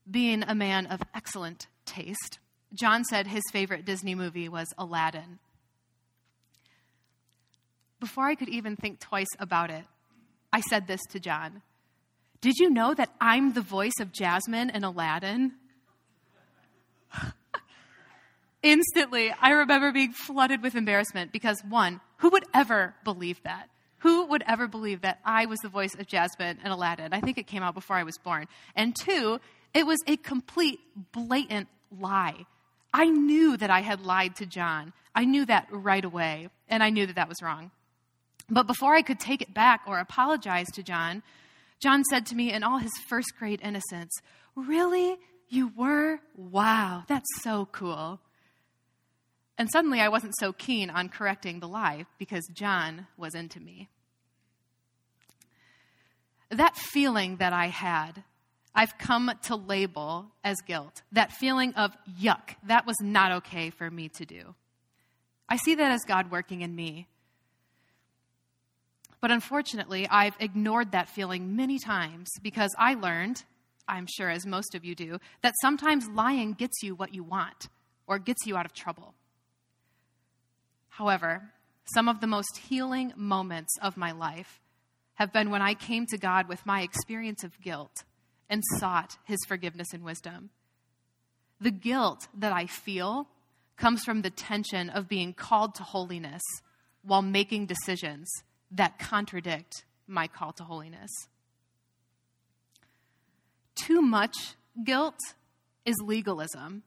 Being 0.10 0.44
a 0.44 0.56
man 0.56 0.86
of 0.88 1.02
excellent 1.16 1.68
taste, 1.86 2.40
John 2.74 3.04
said 3.04 3.28
his 3.28 3.44
favorite 3.52 3.86
Disney 3.86 4.16
movie 4.16 4.50
was 4.50 4.74
Aladdin. 4.78 5.40
Before 8.00 8.26
I 8.26 8.36
could 8.36 8.50
even 8.50 8.76
think 8.76 9.00
twice 9.00 9.30
about 9.40 9.70
it, 9.70 9.86
I 10.52 10.62
said 10.62 10.88
this 10.88 11.02
to 11.12 11.20
John 11.20 11.62
Did 12.42 12.58
you 12.58 12.70
know 12.70 12.94
that 12.94 13.14
I'm 13.22 13.54
the 13.54 13.62
voice 13.62 14.00
of 14.00 14.12
Jasmine 14.12 14.70
in 14.72 14.84
Aladdin? 14.84 15.54
instantly, 18.64 19.34
I 19.40 19.52
remember 19.52 19.92
being 19.92 20.12
flooded 20.12 20.62
with 20.62 20.76
embarrassment 20.76 21.32
because, 21.32 21.64
one, 21.64 22.02
who 22.18 22.30
would 22.30 22.46
ever 22.54 22.96
believe 23.04 23.42
that? 23.44 23.70
Who 24.04 24.26
would 24.26 24.44
ever 24.46 24.68
believe 24.68 25.02
that 25.02 25.20
I 25.24 25.46
was 25.46 25.62
the 25.62 25.70
voice 25.70 25.96
of 25.96 26.08
Jasmine 26.08 26.60
and 26.62 26.74
Aladdin? 26.74 27.14
I 27.14 27.22
think 27.22 27.38
it 27.38 27.48
came 27.48 27.64
out 27.64 27.74
before 27.74 27.96
I 27.96 28.04
was 28.04 28.18
born. 28.18 28.48
And 28.76 28.94
two, 28.94 29.40
it 29.74 29.88
was 29.88 30.00
a 30.08 30.18
complete, 30.18 30.82
blatant 31.14 31.70
lie. 31.98 32.46
I 32.94 33.06
knew 33.06 33.56
that 33.56 33.70
I 33.70 33.80
had 33.80 34.06
lied 34.06 34.36
to 34.36 34.46
John. 34.46 34.92
I 35.16 35.24
knew 35.24 35.46
that 35.46 35.68
right 35.72 36.04
away, 36.04 36.50
and 36.68 36.84
I 36.84 36.90
knew 36.90 37.06
that 37.06 37.16
that 37.16 37.30
was 37.30 37.42
wrong. 37.42 37.72
But 38.50 38.68
before 38.68 38.94
I 38.94 39.04
could 39.04 39.22
take 39.22 39.42
it 39.42 39.54
back 39.54 39.84
or 39.88 40.00
apologize 40.00 40.68
to 40.74 40.84
John, 40.84 41.24
John 41.82 42.04
said 42.04 42.26
to 42.26 42.36
me 42.36 42.52
in 42.52 42.62
all 42.62 42.80
his 42.80 42.92
first 43.08 43.38
grade 43.40 43.62
innocence, 43.64 44.12
Really? 44.56 45.18
You 45.48 45.72
were? 45.78 46.20
Wow, 46.36 47.06
that's 47.08 47.42
so 47.42 47.70
cool. 47.72 48.20
And 49.58 49.70
suddenly 49.72 50.00
I 50.00 50.10
wasn't 50.10 50.36
so 50.38 50.52
keen 50.52 50.90
on 50.90 51.10
correcting 51.10 51.60
the 51.60 51.68
lie 51.68 52.06
because 52.18 52.48
John 52.54 53.08
was 53.18 53.36
into 53.36 53.60
me. 53.60 53.90
That 56.50 56.76
feeling 56.76 57.38
that 57.38 57.54
I 57.54 57.68
had, 57.68 58.24
I've 58.76 58.98
come 58.98 59.32
to 59.44 59.56
label 59.56 60.32
as 60.44 60.58
guilt. 60.62 61.04
That 61.12 61.32
feeling 61.32 61.74
of 61.76 61.96
yuck, 62.20 62.56
that 62.66 62.88
was 62.88 62.98
not 63.02 63.32
okay 63.32 63.70
for 63.70 63.90
me 63.90 64.10
to 64.10 64.26
do. 64.26 64.56
I 65.48 65.58
see 65.58 65.76
that 65.76 65.92
as 65.92 66.02
God 66.08 66.32
working 66.32 66.62
in 66.62 66.76
me. 66.76 67.08
But 69.22 69.32
unfortunately, 69.32 70.08
I've 70.10 70.36
ignored 70.40 70.92
that 70.92 71.10
feeling 71.10 71.56
many 71.56 71.80
times 71.80 72.30
because 72.42 72.76
I 72.78 72.96
learned, 72.96 73.44
I'm 73.88 74.08
sure 74.08 74.30
as 74.30 74.46
most 74.46 74.76
of 74.76 74.84
you 74.84 74.96
do, 74.96 75.20
that 75.42 75.54
sometimes 75.62 76.08
lying 76.10 76.54
gets 76.54 76.82
you 76.84 76.96
what 76.96 77.14
you 77.14 77.24
want 77.24 77.70
or 78.08 78.20
gets 78.20 78.46
you 78.46 78.58
out 78.58 78.66
of 78.66 78.74
trouble. 78.74 79.14
However, 80.98 81.50
some 81.96 82.08
of 82.08 82.22
the 82.22 82.28
most 82.28 82.58
healing 82.70 83.14
moments 83.16 83.76
of 83.82 83.98
my 83.98 84.12
life 84.12 84.62
have 85.16 85.34
been 85.34 85.50
when 85.50 85.62
I 85.62 85.74
came 85.74 86.06
to 86.08 86.20
God 86.20 86.48
with 86.48 86.68
my 86.68 86.82
experience 86.84 87.44
of 87.44 87.60
guilt 87.62 88.04
and 88.48 88.62
sought 88.78 89.18
his 89.26 89.40
forgiveness 89.48 89.92
and 89.92 90.04
wisdom. 90.04 90.52
The 91.60 91.72
guilt 91.72 92.28
that 92.38 92.54
I 92.54 92.68
feel 92.68 93.28
comes 93.76 94.04
from 94.04 94.22
the 94.22 94.30
tension 94.30 94.92
of 94.92 95.10
being 95.10 95.34
called 95.34 95.74
to 95.76 95.84
holiness 95.84 96.44
while 97.02 97.24
making 97.24 97.66
decisions 97.66 98.30
that 98.70 99.00
contradict 99.00 99.86
my 100.06 100.28
call 100.28 100.54
to 100.54 100.64
holiness. 100.64 101.10
Too 103.74 104.02
much 104.02 104.36
guilt 104.84 105.18
is 105.86 105.96
legalism 106.06 106.84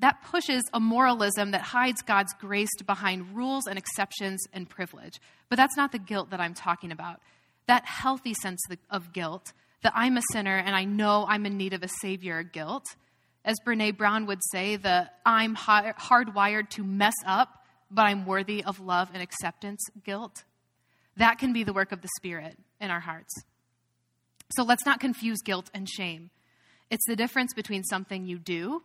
that 0.00 0.22
pushes 0.24 0.62
a 0.72 0.80
moralism 0.80 1.50
that 1.52 1.60
hides 1.60 2.02
God's 2.02 2.32
grace 2.34 2.70
behind 2.86 3.36
rules 3.36 3.66
and 3.66 3.78
exceptions 3.78 4.40
and 4.52 4.68
privilege. 4.68 5.20
But 5.48 5.56
that's 5.56 5.76
not 5.76 5.92
the 5.92 5.98
guilt 5.98 6.30
that 6.30 6.40
I'm 6.40 6.54
talking 6.54 6.90
about. 6.90 7.20
That 7.66 7.84
healthy 7.84 8.34
sense 8.34 8.60
of 8.90 9.12
guilt, 9.12 9.52
that 9.82 9.92
I'm 9.94 10.16
a 10.16 10.22
sinner 10.32 10.56
and 10.56 10.74
I 10.74 10.84
know 10.84 11.26
I'm 11.28 11.46
in 11.46 11.56
need 11.56 11.74
of 11.74 11.82
a 11.82 11.88
Savior 12.00 12.42
guilt. 12.42 12.84
As 13.44 13.56
Brene 13.66 13.96
Brown 13.96 14.26
would 14.26 14.40
say, 14.50 14.76
the 14.76 15.10
I'm 15.24 15.54
hardwired 15.54 16.70
to 16.70 16.84
mess 16.84 17.14
up, 17.26 17.64
but 17.90 18.02
I'm 18.02 18.26
worthy 18.26 18.64
of 18.64 18.80
love 18.80 19.10
and 19.12 19.22
acceptance 19.22 19.80
guilt. 20.04 20.44
That 21.16 21.38
can 21.38 21.52
be 21.52 21.64
the 21.64 21.72
work 21.72 21.92
of 21.92 22.00
the 22.00 22.08
Spirit 22.16 22.56
in 22.80 22.90
our 22.90 23.00
hearts. 23.00 23.32
So 24.52 24.62
let's 24.62 24.86
not 24.86 25.00
confuse 25.00 25.38
guilt 25.44 25.70
and 25.74 25.88
shame. 25.88 26.30
It's 26.90 27.06
the 27.06 27.16
difference 27.16 27.54
between 27.54 27.84
something 27.84 28.26
you 28.26 28.38
do 28.38 28.82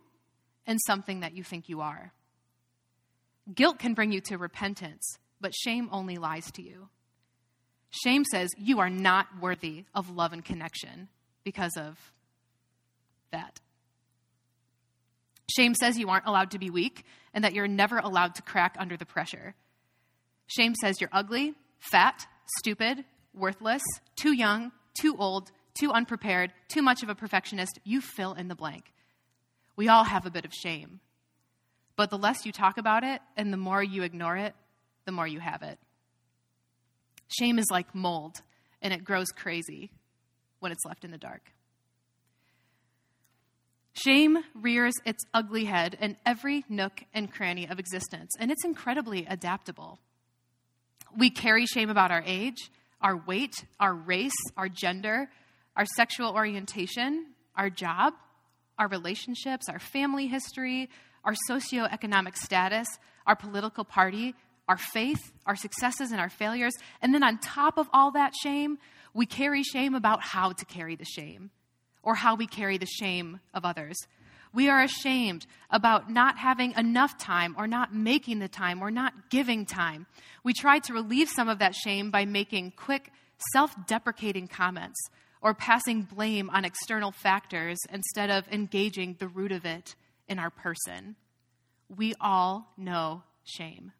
and 0.66 0.78
something 0.86 1.20
that 1.20 1.34
you 1.34 1.42
think 1.42 1.68
you 1.68 1.80
are. 1.80 2.12
Guilt 3.54 3.78
can 3.78 3.94
bring 3.94 4.12
you 4.12 4.20
to 4.22 4.38
repentance, 4.38 5.18
but 5.40 5.54
shame 5.54 5.88
only 5.92 6.16
lies 6.16 6.50
to 6.52 6.62
you. 6.62 6.88
Shame 7.90 8.24
says 8.24 8.50
you 8.58 8.80
are 8.80 8.90
not 8.90 9.26
worthy 9.40 9.84
of 9.94 10.10
love 10.10 10.32
and 10.32 10.44
connection 10.44 11.08
because 11.44 11.76
of 11.76 12.12
that. 13.30 13.60
Shame 15.54 15.74
says 15.74 15.98
you 15.98 16.08
aren't 16.08 16.26
allowed 16.26 16.50
to 16.50 16.58
be 16.58 16.70
weak 16.70 17.04
and 17.32 17.44
that 17.44 17.54
you're 17.54 17.68
never 17.68 17.98
allowed 17.98 18.34
to 18.34 18.42
crack 18.42 18.74
under 18.78 18.96
the 18.96 19.06
pressure. 19.06 19.54
Shame 20.48 20.74
says 20.74 21.00
you're 21.00 21.10
ugly, 21.12 21.54
fat, 21.78 22.26
stupid, 22.58 23.04
worthless, 23.32 23.82
too 24.16 24.32
young, 24.32 24.72
too 25.00 25.16
old, 25.18 25.52
too 25.74 25.92
unprepared, 25.92 26.52
too 26.68 26.82
much 26.82 27.02
of 27.02 27.08
a 27.08 27.14
perfectionist. 27.14 27.78
You 27.84 28.00
fill 28.00 28.32
in 28.32 28.48
the 28.48 28.54
blank. 28.54 28.92
We 29.76 29.88
all 29.88 30.04
have 30.04 30.26
a 30.26 30.30
bit 30.30 30.44
of 30.44 30.52
shame. 30.52 31.00
But 31.94 32.10
the 32.10 32.18
less 32.18 32.44
you 32.44 32.52
talk 32.52 32.78
about 32.78 33.04
it 33.04 33.20
and 33.36 33.52
the 33.52 33.58
more 33.58 33.82
you 33.82 34.02
ignore 34.02 34.36
it, 34.36 34.54
the 35.04 35.12
more 35.12 35.26
you 35.26 35.40
have 35.40 35.62
it. 35.62 35.78
Shame 37.28 37.58
is 37.58 37.66
like 37.70 37.94
mold, 37.94 38.42
and 38.82 38.92
it 38.92 39.04
grows 39.04 39.28
crazy 39.28 39.90
when 40.60 40.72
it's 40.72 40.84
left 40.84 41.04
in 41.04 41.10
the 41.10 41.18
dark. 41.18 41.52
Shame 43.94 44.38
rears 44.54 44.94
its 45.04 45.24
ugly 45.32 45.64
head 45.64 45.96
in 46.00 46.16
every 46.26 46.64
nook 46.68 47.02
and 47.14 47.32
cranny 47.32 47.66
of 47.66 47.78
existence, 47.78 48.32
and 48.38 48.50
it's 48.50 48.64
incredibly 48.64 49.24
adaptable. 49.26 49.98
We 51.16 51.30
carry 51.30 51.64
shame 51.66 51.88
about 51.88 52.10
our 52.10 52.22
age, 52.26 52.70
our 53.00 53.16
weight, 53.16 53.54
our 53.80 53.94
race, 53.94 54.36
our 54.56 54.68
gender, 54.68 55.30
our 55.76 55.86
sexual 55.96 56.32
orientation, 56.32 57.26
our 57.56 57.70
job, 57.70 58.12
our 58.78 58.88
relationships, 58.88 59.68
our 59.68 59.78
family 59.78 60.26
history, 60.26 60.88
our 61.24 61.34
socioeconomic 61.48 62.36
status, 62.36 62.86
our 63.26 63.36
political 63.36 63.84
party, 63.84 64.34
our 64.68 64.76
faith, 64.76 65.32
our 65.46 65.56
successes, 65.56 66.10
and 66.10 66.20
our 66.20 66.28
failures. 66.28 66.74
And 67.00 67.14
then 67.14 67.22
on 67.22 67.38
top 67.38 67.78
of 67.78 67.88
all 67.92 68.12
that 68.12 68.32
shame, 68.42 68.78
we 69.14 69.26
carry 69.26 69.62
shame 69.62 69.94
about 69.94 70.22
how 70.22 70.52
to 70.52 70.64
carry 70.64 70.96
the 70.96 71.04
shame 71.04 71.50
or 72.02 72.14
how 72.14 72.34
we 72.34 72.46
carry 72.46 72.78
the 72.78 72.86
shame 72.86 73.40
of 73.54 73.64
others. 73.64 73.96
We 74.52 74.68
are 74.68 74.82
ashamed 74.82 75.46
about 75.70 76.10
not 76.10 76.38
having 76.38 76.72
enough 76.72 77.18
time 77.18 77.54
or 77.58 77.66
not 77.66 77.94
making 77.94 78.38
the 78.38 78.48
time 78.48 78.82
or 78.82 78.90
not 78.90 79.28
giving 79.28 79.66
time. 79.66 80.06
We 80.44 80.52
try 80.54 80.78
to 80.80 80.94
relieve 80.94 81.28
some 81.28 81.48
of 81.48 81.58
that 81.58 81.74
shame 81.74 82.10
by 82.10 82.24
making 82.24 82.72
quick, 82.76 83.10
self 83.52 83.74
deprecating 83.86 84.48
comments 84.48 84.98
or 85.40 85.54
passing 85.54 86.02
blame 86.02 86.50
on 86.50 86.64
external 86.64 87.12
factors 87.12 87.78
instead 87.92 88.30
of 88.30 88.48
engaging 88.48 89.16
the 89.18 89.28
root 89.28 89.52
of 89.52 89.64
it 89.64 89.94
in 90.28 90.38
our 90.38 90.50
person. 90.50 91.16
We 91.88 92.14
all 92.20 92.72
know 92.76 93.22
shame. 93.44 93.92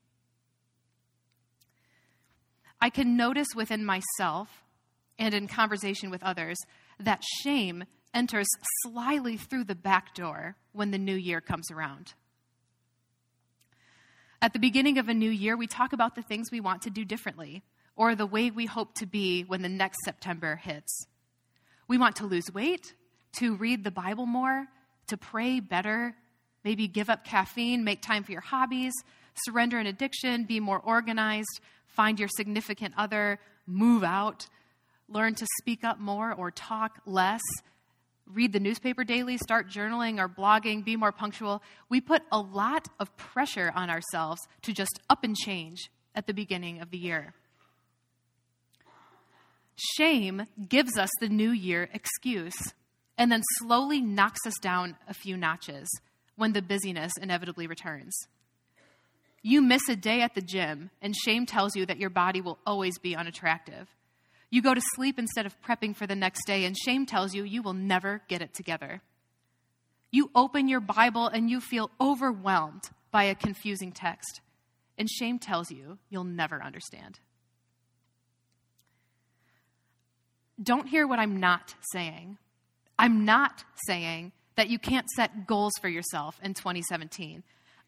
I 2.81 2.91
can 2.91 3.17
notice 3.17 3.49
within 3.55 3.85
myself 3.85 4.49
and 5.19 5.35
in 5.35 5.49
conversation 5.49 6.11
with 6.11 6.23
others 6.23 6.57
that 7.01 7.23
shame 7.43 7.85
enters 8.13 8.47
slyly 8.83 9.37
through 9.37 9.65
the 9.65 9.75
back 9.75 10.15
door 10.15 10.57
when 10.73 10.91
the 10.91 10.99
new 10.99 11.15
year 11.15 11.41
comes 11.41 11.71
around. 11.71 12.15
At 14.43 14.53
the 14.53 14.59
beginning 14.59 14.99
of 14.99 15.09
a 15.09 15.15
new 15.15 15.31
year, 15.31 15.57
we 15.57 15.67
talk 15.67 15.93
about 15.93 16.15
the 16.15 16.23
things 16.23 16.51
we 16.51 16.61
want 16.61 16.83
to 16.83 16.91
do 16.91 17.05
differently 17.05 17.63
or 17.97 18.15
the 18.15 18.27
way 18.27 18.51
we 18.51 18.67
hope 18.67 18.95
to 18.95 19.07
be 19.07 19.43
when 19.43 19.63
the 19.63 19.69
next 19.69 19.99
September 20.05 20.57
hits. 20.57 21.07
We 21.89 21.99
want 21.99 22.17
to 22.17 22.27
lose 22.27 22.53
weight, 22.53 22.95
to 23.39 23.57
read 23.57 23.85
the 23.85 23.91
Bible 23.91 24.27
more, 24.27 24.67
to 25.09 25.17
pray 25.17 25.61
better, 25.61 26.15
maybe 26.65 26.89
give 26.89 27.09
up 27.09 27.25
caffeine, 27.25 27.85
make 27.85 28.03
time 28.03 28.25
for 28.25 28.33
your 28.33 28.41
hobbies, 28.41 28.93
surrender 29.45 29.79
an 29.79 29.87
addiction, 29.87 30.45
be 30.45 30.59
more 30.61 30.81
organized, 30.81 31.61
find 31.87 32.19
your 32.19 32.29
significant 32.29 32.95
other, 32.97 33.39
move 33.67 34.03
out, 34.03 34.47
learn 35.09 35.35
to 35.35 35.47
speak 35.61 35.85
up 35.85 35.99
more 36.01 36.33
or 36.33 36.51
talk 36.51 36.99
less, 37.07 37.43
read 38.27 38.53
the 38.53 38.61
newspaper 38.61 39.05
daily, 39.05 39.39
start 39.39 39.69
journaling 39.69 40.19
or 40.19 40.29
blogging, 40.29 40.85
be 40.85 40.97
more 40.97 41.13
punctual. 41.13 41.63
We 41.89 42.01
put 42.01 42.23
a 42.33 42.41
lot 42.41 42.89
of 42.99 43.17
pressure 43.17 43.73
on 43.75 43.91
ourselves 43.91 44.41
to 44.63 44.73
just 44.73 45.01
up 45.09 45.23
and 45.23 45.37
change 45.37 45.91
at 46.15 46.27
the 46.27 46.35
beginning 46.35 46.81
of 46.81 46.91
the 46.91 46.99
year. 46.99 47.35
Shame 49.77 50.47
gives 50.69 50.97
us 50.97 51.11
the 51.21 51.29
new 51.29 51.51
year 51.51 51.89
excuse 51.93 52.57
and 53.19 53.31
then 53.31 53.43
slowly 53.59 54.01
knocks 54.01 54.47
us 54.47 54.59
down 54.61 54.97
a 55.09 55.15
few 55.15 55.37
notches 55.37 55.89
when 56.37 56.53
the 56.53 56.63
busyness 56.63 57.13
inevitably 57.21 57.67
returns. 57.67 58.15
You 59.43 59.63
miss 59.63 59.89
a 59.89 59.97
day 59.97 60.23
at 60.23 60.35
the 60.35 60.41
gym, 60.41 60.91
and 61.01 61.15
shame 61.15 61.47
tells 61.47 61.77
you 61.77 61.87
that 61.87 61.99
your 61.99 62.11
body 62.11 62.41
will 62.41 62.59
always 62.67 62.99
be 62.99 63.15
unattractive. 63.15 63.89
You 64.51 64.61
go 64.61 64.75
to 64.75 64.83
sleep 64.95 65.19
instead 65.19 65.47
of 65.47 65.61
prepping 65.63 65.95
for 65.95 66.07
the 66.07 66.17
next 66.17 66.47
day, 66.47 66.65
and 66.65 66.77
shame 66.77 67.07
tells 67.07 67.35
you 67.35 67.45
you 67.45 67.63
will 67.63 67.73
never 67.73 68.23
get 68.29 68.43
it 68.43 68.55
together. 68.55 69.03
You 70.11 70.31
open 70.35 70.69
your 70.69 70.81
Bible 70.81 71.29
and 71.29 71.49
you 71.49 71.61
feel 71.61 71.91
overwhelmed 72.01 72.91
by 73.11 73.25
a 73.25 73.35
confusing 73.35 73.93
text, 73.93 74.41
and 74.99 75.09
shame 75.09 75.39
tells 75.39 75.71
you 75.71 75.99
you'll 76.11 76.25
never 76.25 76.63
understand. 76.63 77.21
Don't 80.63 80.89
hear 80.89 81.07
what 81.07 81.19
I'm 81.19 81.39
not 81.39 81.75
saying. 81.93 82.39
I'm 82.99 83.25
not 83.25 83.65
saying 83.87 84.33
that 84.57 84.71
you 84.71 84.79
can't 84.79 85.09
set 85.11 85.47
goals 85.47 85.73
for 85.81 85.89
yourself 85.89 86.39
in 86.43 86.55
2017. 86.55 87.43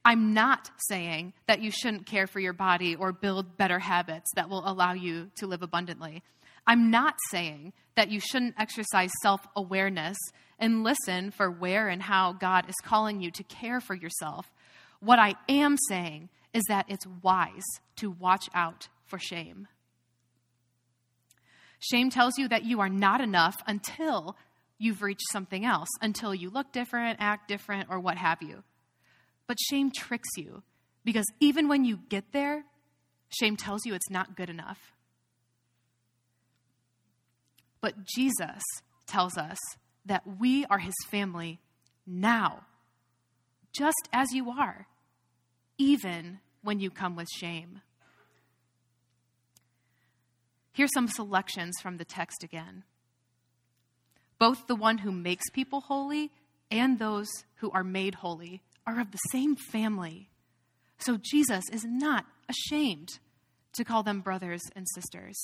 I'm 0.05 0.33
not 0.33 0.71
saying 0.89 1.33
that 1.47 1.61
you 1.61 1.71
shouldn't 1.71 2.07
care 2.07 2.27
for 2.27 2.41
your 2.41 2.53
body 2.53 2.95
or 2.95 3.13
build 3.13 3.57
better 3.57 3.79
habits 3.79 4.31
that 4.37 4.49
will 4.49 4.69
allow 4.69 4.93
you 4.93 5.31
to 5.37 5.47
live 5.47 5.63
abundantly. 5.63 6.23
I'm 6.67 6.91
not 6.91 7.17
saying 7.31 7.73
that 7.95 8.11
you 8.11 8.21
shouldn't 8.21 8.55
exercise 8.59 9.11
self 9.23 9.41
awareness 9.57 10.17
and 10.59 10.85
listen 10.85 11.31
for 11.31 11.51
where 11.51 11.89
and 11.89 12.03
how 12.03 12.33
God 12.33 12.69
is 12.69 12.75
calling 12.83 13.21
you 13.21 13.31
to 13.33 13.43
care 13.45 13.81
for 13.81 13.95
yourself. 13.95 14.51
What 15.01 15.19
I 15.19 15.35
am 15.49 15.77
saying 15.89 16.29
is 16.53 16.65
that 16.69 16.87
it's 16.89 17.07
wise 17.23 17.65
to 17.97 18.11
watch 18.11 18.49
out 18.55 18.89
for 19.07 19.19
shame. 19.19 19.69
Shame 21.79 22.11
tells 22.11 22.39
you 22.39 22.49
that 22.49 22.65
you 22.65 22.81
are 22.81 22.89
not 22.89 23.21
enough 23.21 23.57
until 23.67 24.37
you've 24.79 25.03
reached 25.03 25.27
something 25.33 25.65
else, 25.65 25.89
until 26.01 26.35
you 26.35 26.51
look 26.51 26.73
different, 26.73 27.19
act 27.21 27.49
different, 27.49 27.89
or 27.91 28.01
what 28.01 28.17
have 28.17 28.43
you. 28.43 28.63
But 29.47 29.59
shame 29.61 29.91
tricks 29.91 30.29
you 30.37 30.63
because 31.05 31.27
even 31.41 31.69
when 31.69 31.85
you 31.85 32.01
get 32.09 32.33
there, 32.33 32.65
shame 33.31 33.57
tells 33.57 33.87
you 33.87 33.95
it's 33.95 34.11
not 34.11 34.37
good 34.37 34.51
enough. 34.51 34.79
But 37.81 38.05
Jesus 38.05 38.63
tells 39.07 39.39
us 39.39 39.59
that 40.05 40.23
we 40.39 40.65
are 40.67 40.79
his 40.79 40.95
family 41.11 41.61
now, 42.07 42.65
just 43.73 44.09
as 44.13 44.33
you 44.33 44.51
are, 44.51 44.87
even 45.79 46.41
when 46.63 46.81
you 46.81 46.91
come 46.91 47.15
with 47.15 47.29
shame. 47.29 47.81
Here's 50.79 50.95
some 50.95 51.09
selections 51.09 51.75
from 51.83 51.97
the 51.97 52.05
text 52.05 52.45
again. 52.45 52.85
Both 54.39 54.69
the 54.69 54.77
one 54.77 54.99
who 54.99 55.11
makes 55.11 55.51
people 55.51 55.81
holy 55.81 56.31
and 56.71 57.01
those 57.01 57.27
who 57.57 57.73
are 57.73 57.83
made 57.83 58.15
holy 58.15 58.63
are 58.87 59.01
of 59.01 59.11
the 59.11 59.19
same 59.33 59.57
family. 59.57 60.31
So 60.99 61.19
Jesus 61.21 61.65
is 61.73 61.85
not 61.85 62.27
ashamed 62.49 63.19
to 63.73 63.83
call 63.83 64.05
them 64.05 64.21
brothers 64.21 64.63
and 64.77 64.87
sisters. 64.95 65.37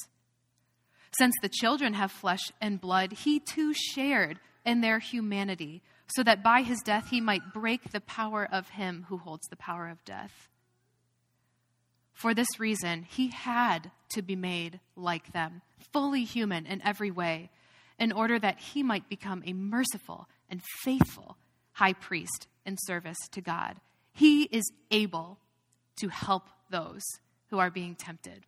Since 1.18 1.34
the 1.42 1.48
children 1.48 1.94
have 1.94 2.12
flesh 2.12 2.52
and 2.60 2.80
blood, 2.80 3.12
he 3.12 3.40
too 3.40 3.74
shared 3.74 4.38
in 4.64 4.82
their 4.82 5.00
humanity, 5.00 5.82
so 6.14 6.22
that 6.22 6.44
by 6.44 6.62
his 6.62 6.78
death 6.84 7.08
he 7.08 7.20
might 7.20 7.52
break 7.52 7.90
the 7.90 8.00
power 8.00 8.46
of 8.52 8.68
him 8.68 9.06
who 9.08 9.18
holds 9.18 9.48
the 9.48 9.56
power 9.56 9.88
of 9.88 10.04
death. 10.04 10.48
For 12.14 12.33
this 12.33 12.59
reason, 12.59 13.02
he 13.02 13.28
had 13.28 13.90
to 14.11 14.23
be 14.23 14.37
made 14.37 14.80
like 14.97 15.33
them, 15.33 15.61
fully 15.92 16.25
human 16.25 16.64
in 16.64 16.80
every 16.83 17.11
way, 17.11 17.50
in 17.99 18.12
order 18.12 18.38
that 18.38 18.59
he 18.59 18.83
might 18.83 19.09
become 19.09 19.42
a 19.44 19.52
merciful 19.52 20.28
and 20.49 20.62
faithful 20.83 21.37
high 21.73 21.92
priest 21.92 22.47
in 22.64 22.76
service 22.87 23.18
to 23.33 23.40
God. 23.40 23.76
He 24.12 24.44
is 24.44 24.64
able 24.90 25.38
to 25.97 26.09
help 26.09 26.49
those 26.71 27.02
who 27.50 27.59
are 27.59 27.71
being 27.71 27.94
tempted. 27.94 28.47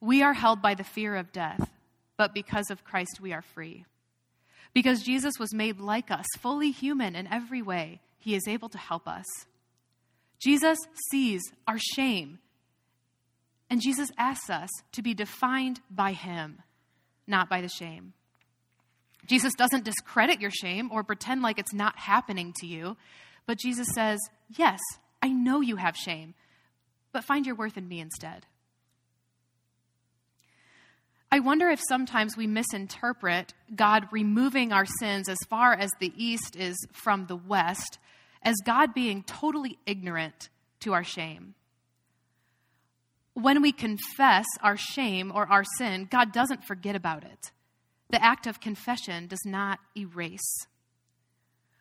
We 0.00 0.22
are 0.22 0.34
held 0.34 0.60
by 0.60 0.74
the 0.74 0.84
fear 0.84 1.16
of 1.16 1.32
death, 1.32 1.70
but 2.16 2.34
because 2.34 2.70
of 2.70 2.84
Christ, 2.84 3.20
we 3.20 3.32
are 3.32 3.42
free. 3.42 3.84
Because 4.74 5.02
Jesus 5.02 5.38
was 5.38 5.54
made 5.54 5.78
like 5.78 6.10
us, 6.10 6.26
fully 6.40 6.72
human 6.72 7.14
in 7.14 7.28
every 7.28 7.62
way, 7.62 8.00
he 8.18 8.34
is 8.34 8.48
able 8.48 8.68
to 8.70 8.78
help 8.78 9.06
us. 9.06 9.24
Jesus 10.44 10.78
sees 11.10 11.40
our 11.66 11.78
shame, 11.78 12.38
and 13.70 13.80
Jesus 13.80 14.10
asks 14.18 14.50
us 14.50 14.68
to 14.92 15.00
be 15.00 15.14
defined 15.14 15.80
by 15.90 16.12
him, 16.12 16.60
not 17.26 17.48
by 17.48 17.62
the 17.62 17.68
shame. 17.68 18.12
Jesus 19.26 19.54
doesn't 19.54 19.84
discredit 19.84 20.42
your 20.42 20.50
shame 20.50 20.90
or 20.92 21.02
pretend 21.02 21.40
like 21.40 21.58
it's 21.58 21.72
not 21.72 21.98
happening 21.98 22.52
to 22.58 22.66
you, 22.66 22.98
but 23.46 23.58
Jesus 23.58 23.86
says, 23.94 24.20
Yes, 24.54 24.80
I 25.22 25.28
know 25.28 25.62
you 25.62 25.76
have 25.76 25.96
shame, 25.96 26.34
but 27.10 27.24
find 27.24 27.46
your 27.46 27.54
worth 27.54 27.78
in 27.78 27.88
me 27.88 28.00
instead. 28.00 28.44
I 31.32 31.40
wonder 31.40 31.70
if 31.70 31.80
sometimes 31.88 32.36
we 32.36 32.46
misinterpret 32.46 33.54
God 33.74 34.08
removing 34.12 34.72
our 34.72 34.86
sins 35.00 35.28
as 35.30 35.38
far 35.48 35.72
as 35.72 35.90
the 35.98 36.12
east 36.16 36.54
is 36.54 36.76
from 36.92 37.26
the 37.26 37.36
west 37.36 37.98
as 38.44 38.56
God 38.64 38.94
being 38.94 39.22
totally 39.22 39.78
ignorant 39.86 40.48
to 40.80 40.92
our 40.92 41.04
shame. 41.04 41.54
When 43.34 43.62
we 43.62 43.72
confess 43.72 44.46
our 44.62 44.76
shame 44.76 45.32
or 45.34 45.50
our 45.50 45.64
sin, 45.78 46.06
God 46.10 46.32
doesn't 46.32 46.64
forget 46.64 46.94
about 46.94 47.24
it. 47.24 47.50
The 48.10 48.22
act 48.22 48.46
of 48.46 48.60
confession 48.60 49.26
does 49.26 49.44
not 49.44 49.80
erase. 49.96 50.66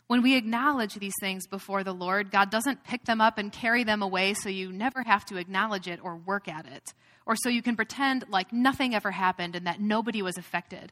When 0.07 0.21
we 0.21 0.35
acknowledge 0.35 0.95
these 0.95 1.13
things 1.19 1.47
before 1.47 1.83
the 1.83 1.93
Lord, 1.93 2.31
God 2.31 2.49
doesn't 2.49 2.83
pick 2.83 3.05
them 3.05 3.21
up 3.21 3.37
and 3.37 3.51
carry 3.51 3.83
them 3.83 4.01
away 4.01 4.33
so 4.33 4.49
you 4.49 4.71
never 4.71 5.03
have 5.03 5.25
to 5.25 5.37
acknowledge 5.37 5.87
it 5.87 5.99
or 6.03 6.15
work 6.15 6.47
at 6.47 6.65
it 6.65 6.93
or 7.25 7.35
so 7.35 7.49
you 7.49 7.61
can 7.61 7.75
pretend 7.75 8.25
like 8.29 8.51
nothing 8.51 8.93
ever 8.93 9.11
happened 9.11 9.55
and 9.55 9.67
that 9.67 9.79
nobody 9.79 10.21
was 10.21 10.37
affected. 10.37 10.91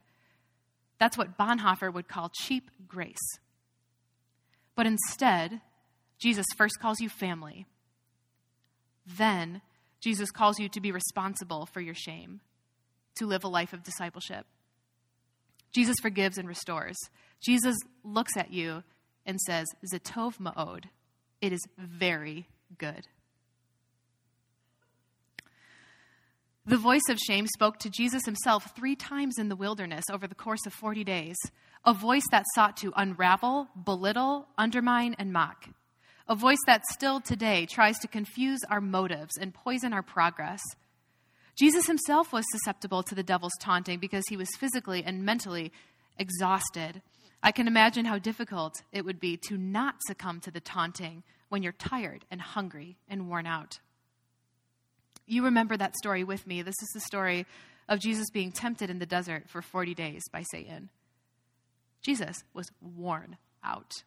That's 0.99 1.17
what 1.17 1.37
Bonhoeffer 1.37 1.93
would 1.93 2.07
call 2.07 2.29
cheap 2.29 2.69
grace. 2.87 3.39
But 4.81 4.87
instead, 4.87 5.61
Jesus 6.17 6.47
first 6.57 6.79
calls 6.81 6.99
you 6.99 7.07
family. 7.07 7.67
Then, 9.05 9.61
Jesus 9.99 10.31
calls 10.31 10.57
you 10.57 10.69
to 10.69 10.81
be 10.81 10.91
responsible 10.91 11.67
for 11.67 11.81
your 11.81 11.93
shame, 11.93 12.41
to 13.19 13.27
live 13.27 13.43
a 13.43 13.47
life 13.47 13.73
of 13.73 13.83
discipleship. 13.83 14.47
Jesus 15.71 15.97
forgives 16.01 16.39
and 16.39 16.47
restores. 16.47 16.97
Jesus 17.45 17.75
looks 18.03 18.35
at 18.35 18.51
you 18.51 18.81
and 19.23 19.39
says, 19.41 19.67
Zetov 19.93 20.39
Ma'od, 20.39 20.85
it 21.41 21.53
is 21.53 21.61
very 21.77 22.47
good. 22.79 23.05
The 26.63 26.77
voice 26.77 27.01
of 27.09 27.17
shame 27.17 27.47
spoke 27.47 27.79
to 27.79 27.89
Jesus 27.89 28.23
himself 28.23 28.75
three 28.75 28.95
times 28.95 29.39
in 29.39 29.49
the 29.49 29.55
wilderness 29.55 30.05
over 30.11 30.27
the 30.27 30.35
course 30.35 30.63
of 30.67 30.73
40 30.73 31.03
days, 31.03 31.35
a 31.83 31.91
voice 31.91 32.25
that 32.29 32.45
sought 32.53 32.77
to 32.77 32.93
unravel, 32.95 33.67
belittle, 33.83 34.47
undermine, 34.59 35.15
and 35.17 35.33
mock. 35.33 35.69
A 36.27 36.35
voice 36.35 36.59
that 36.67 36.85
still 36.85 37.19
today 37.19 37.65
tries 37.65 37.97
to 37.99 38.07
confuse 38.07 38.59
our 38.69 38.79
motives 38.79 39.31
and 39.41 39.55
poison 39.55 39.91
our 39.91 40.03
progress. 40.03 40.61
Jesus 41.57 41.87
himself 41.87 42.31
was 42.31 42.45
susceptible 42.51 43.01
to 43.03 43.15
the 43.15 43.23
devil's 43.23 43.57
taunting 43.59 43.97
because 43.97 44.23
he 44.29 44.37
was 44.37 44.55
physically 44.59 45.03
and 45.03 45.25
mentally 45.25 45.71
exhausted. 46.19 47.01
I 47.41 47.51
can 47.51 47.67
imagine 47.67 48.05
how 48.05 48.19
difficult 48.19 48.83
it 48.91 49.03
would 49.03 49.19
be 49.19 49.35
to 49.47 49.57
not 49.57 49.95
succumb 50.05 50.39
to 50.41 50.51
the 50.51 50.61
taunting 50.61 51.23
when 51.49 51.63
you're 51.63 51.71
tired 51.71 52.23
and 52.29 52.39
hungry 52.39 52.97
and 53.09 53.27
worn 53.27 53.47
out. 53.47 53.79
You 55.25 55.43
remember 55.43 55.77
that 55.77 55.95
story 55.95 56.23
with 56.23 56.45
me. 56.45 56.61
This 56.61 56.81
is 56.81 56.89
the 56.93 57.01
story 57.01 57.45
of 57.87 57.99
Jesus 57.99 58.29
being 58.29 58.51
tempted 58.51 58.89
in 58.89 58.99
the 58.99 59.05
desert 59.05 59.49
for 59.49 59.61
40 59.61 59.93
days 59.93 60.23
by 60.31 60.43
Satan. 60.51 60.89
Jesus 62.01 62.43
was 62.53 62.71
worn 62.81 63.37
out. 63.63 64.03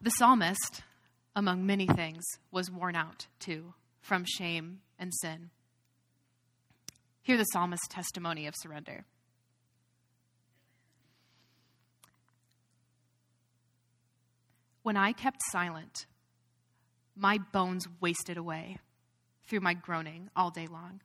The 0.00 0.10
psalmist, 0.10 0.82
among 1.36 1.66
many 1.66 1.86
things, 1.86 2.24
was 2.50 2.70
worn 2.70 2.96
out 2.96 3.26
too 3.38 3.74
from 4.00 4.24
shame 4.24 4.80
and 4.98 5.12
sin. 5.20 5.50
Hear 7.22 7.36
the 7.36 7.44
psalmist's 7.44 7.86
testimony 7.88 8.46
of 8.46 8.54
surrender. 8.56 9.04
When 14.82 14.96
I 14.96 15.12
kept 15.12 15.40
silent, 15.50 16.06
my 17.16 17.38
bones 17.38 17.86
wasted 18.00 18.36
away 18.36 18.78
through 19.46 19.60
my 19.60 19.74
groaning 19.74 20.30
all 20.34 20.50
day 20.50 20.66
long. 20.66 21.00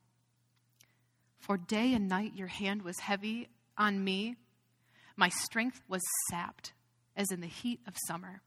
For 1.39 1.57
day 1.57 1.93
and 1.93 2.07
night 2.07 2.33
your 2.35 2.47
hand 2.47 2.81
was 2.81 2.99
heavy 2.99 3.49
on 3.77 4.03
me. 4.03 4.35
My 5.15 5.29
strength 5.29 5.81
was 5.87 6.01
sapped 6.29 6.73
as 7.15 7.31
in 7.31 7.41
the 7.41 7.47
heat 7.47 7.79
of 7.87 7.95
summer. 8.07 8.41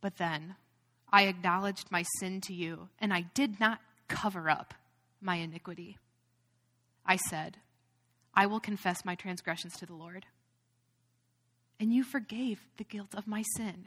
But 0.00 0.16
then 0.16 0.56
I 1.12 1.24
acknowledged 1.24 1.90
my 1.90 2.04
sin 2.18 2.40
to 2.42 2.54
you, 2.54 2.88
and 2.98 3.12
I 3.12 3.26
did 3.34 3.60
not 3.60 3.80
cover 4.08 4.50
up 4.50 4.74
my 5.20 5.36
iniquity. 5.36 5.98
I 7.06 7.16
said, 7.16 7.58
I 8.34 8.46
will 8.46 8.60
confess 8.60 9.04
my 9.04 9.14
transgressions 9.14 9.76
to 9.76 9.86
the 9.86 9.94
Lord. 9.94 10.26
And 11.78 11.92
you 11.92 12.02
forgave 12.02 12.60
the 12.78 12.84
guilt 12.84 13.14
of 13.14 13.26
my 13.26 13.42
sin. 13.56 13.86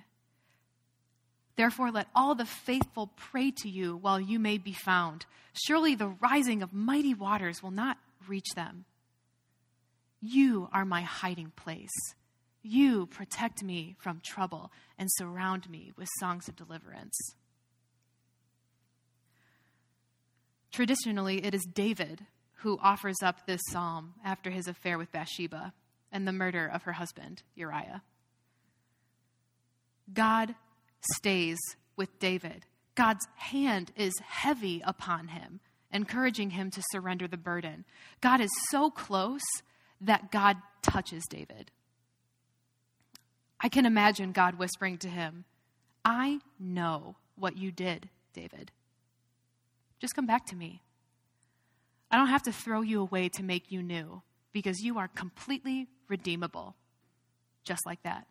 Therefore, 1.55 1.91
let 1.91 2.07
all 2.13 2.35
the 2.35 2.45
faithful 2.45 3.11
pray 3.15 3.51
to 3.51 3.69
you 3.69 3.95
while 3.95 4.19
you 4.19 4.39
may 4.39 4.57
be 4.57 4.73
found. 4.73 5.25
Surely 5.53 5.95
the 5.95 6.09
rising 6.09 6.61
of 6.61 6.73
mighty 6.73 7.13
waters 7.13 7.63
will 7.63 7.71
not 7.71 7.97
reach 8.27 8.49
them. 8.55 8.85
You 10.21 10.69
are 10.73 10.85
my 10.85 11.01
hiding 11.01 11.51
place. 11.55 12.15
You 12.61 13.05
protect 13.05 13.63
me 13.63 13.95
from 13.99 14.21
trouble 14.25 14.71
and 14.97 15.07
surround 15.11 15.69
me 15.69 15.91
with 15.95 16.09
songs 16.19 16.47
of 16.47 16.55
deliverance. 16.55 17.15
Traditionally, 20.71 21.45
it 21.45 21.53
is 21.53 21.65
David 21.73 22.25
who 22.59 22.79
offers 22.81 23.17
up 23.21 23.45
this 23.45 23.61
psalm 23.69 24.15
after 24.25 24.49
his 24.49 24.67
affair 24.67 24.97
with 24.97 25.11
Bathsheba 25.11 25.73
and 26.11 26.27
the 26.27 26.33
murder 26.33 26.65
of 26.65 26.83
her 26.83 26.93
husband, 26.93 27.43
Uriah. 27.55 28.01
God 30.11 30.55
stays 31.13 31.59
with 31.95 32.19
David. 32.19 32.65
God's 32.95 33.27
hand 33.35 33.91
is 33.95 34.13
heavy 34.25 34.81
upon 34.85 35.27
him, 35.29 35.59
encouraging 35.91 36.51
him 36.51 36.71
to 36.71 36.83
surrender 36.91 37.27
the 37.27 37.37
burden. 37.37 37.85
God 38.21 38.41
is 38.41 38.51
so 38.69 38.89
close 38.89 39.43
that 40.01 40.31
God 40.31 40.57
touches 40.81 41.23
David. 41.29 41.71
I 43.59 43.69
can 43.69 43.85
imagine 43.85 44.31
God 44.31 44.55
whispering 44.55 44.97
to 44.99 45.09
him, 45.09 45.45
I 46.03 46.39
know 46.59 47.15
what 47.35 47.57
you 47.57 47.71
did, 47.71 48.09
David. 48.33 48.71
Just 49.99 50.15
come 50.15 50.27
back 50.27 50.45
to 50.47 50.55
me. 50.55 50.81
I 52.11 52.17
don't 52.17 52.27
have 52.27 52.43
to 52.43 52.51
throw 52.51 52.81
you 52.81 53.01
away 53.01 53.29
to 53.29 53.43
make 53.43 53.71
you 53.71 53.81
new 53.81 54.21
because 54.53 54.81
you 54.81 54.99
are 54.99 55.07
completely 55.07 55.87
redeemable, 56.07 56.75
just 57.63 57.85
like 57.85 58.03
that. 58.03 58.27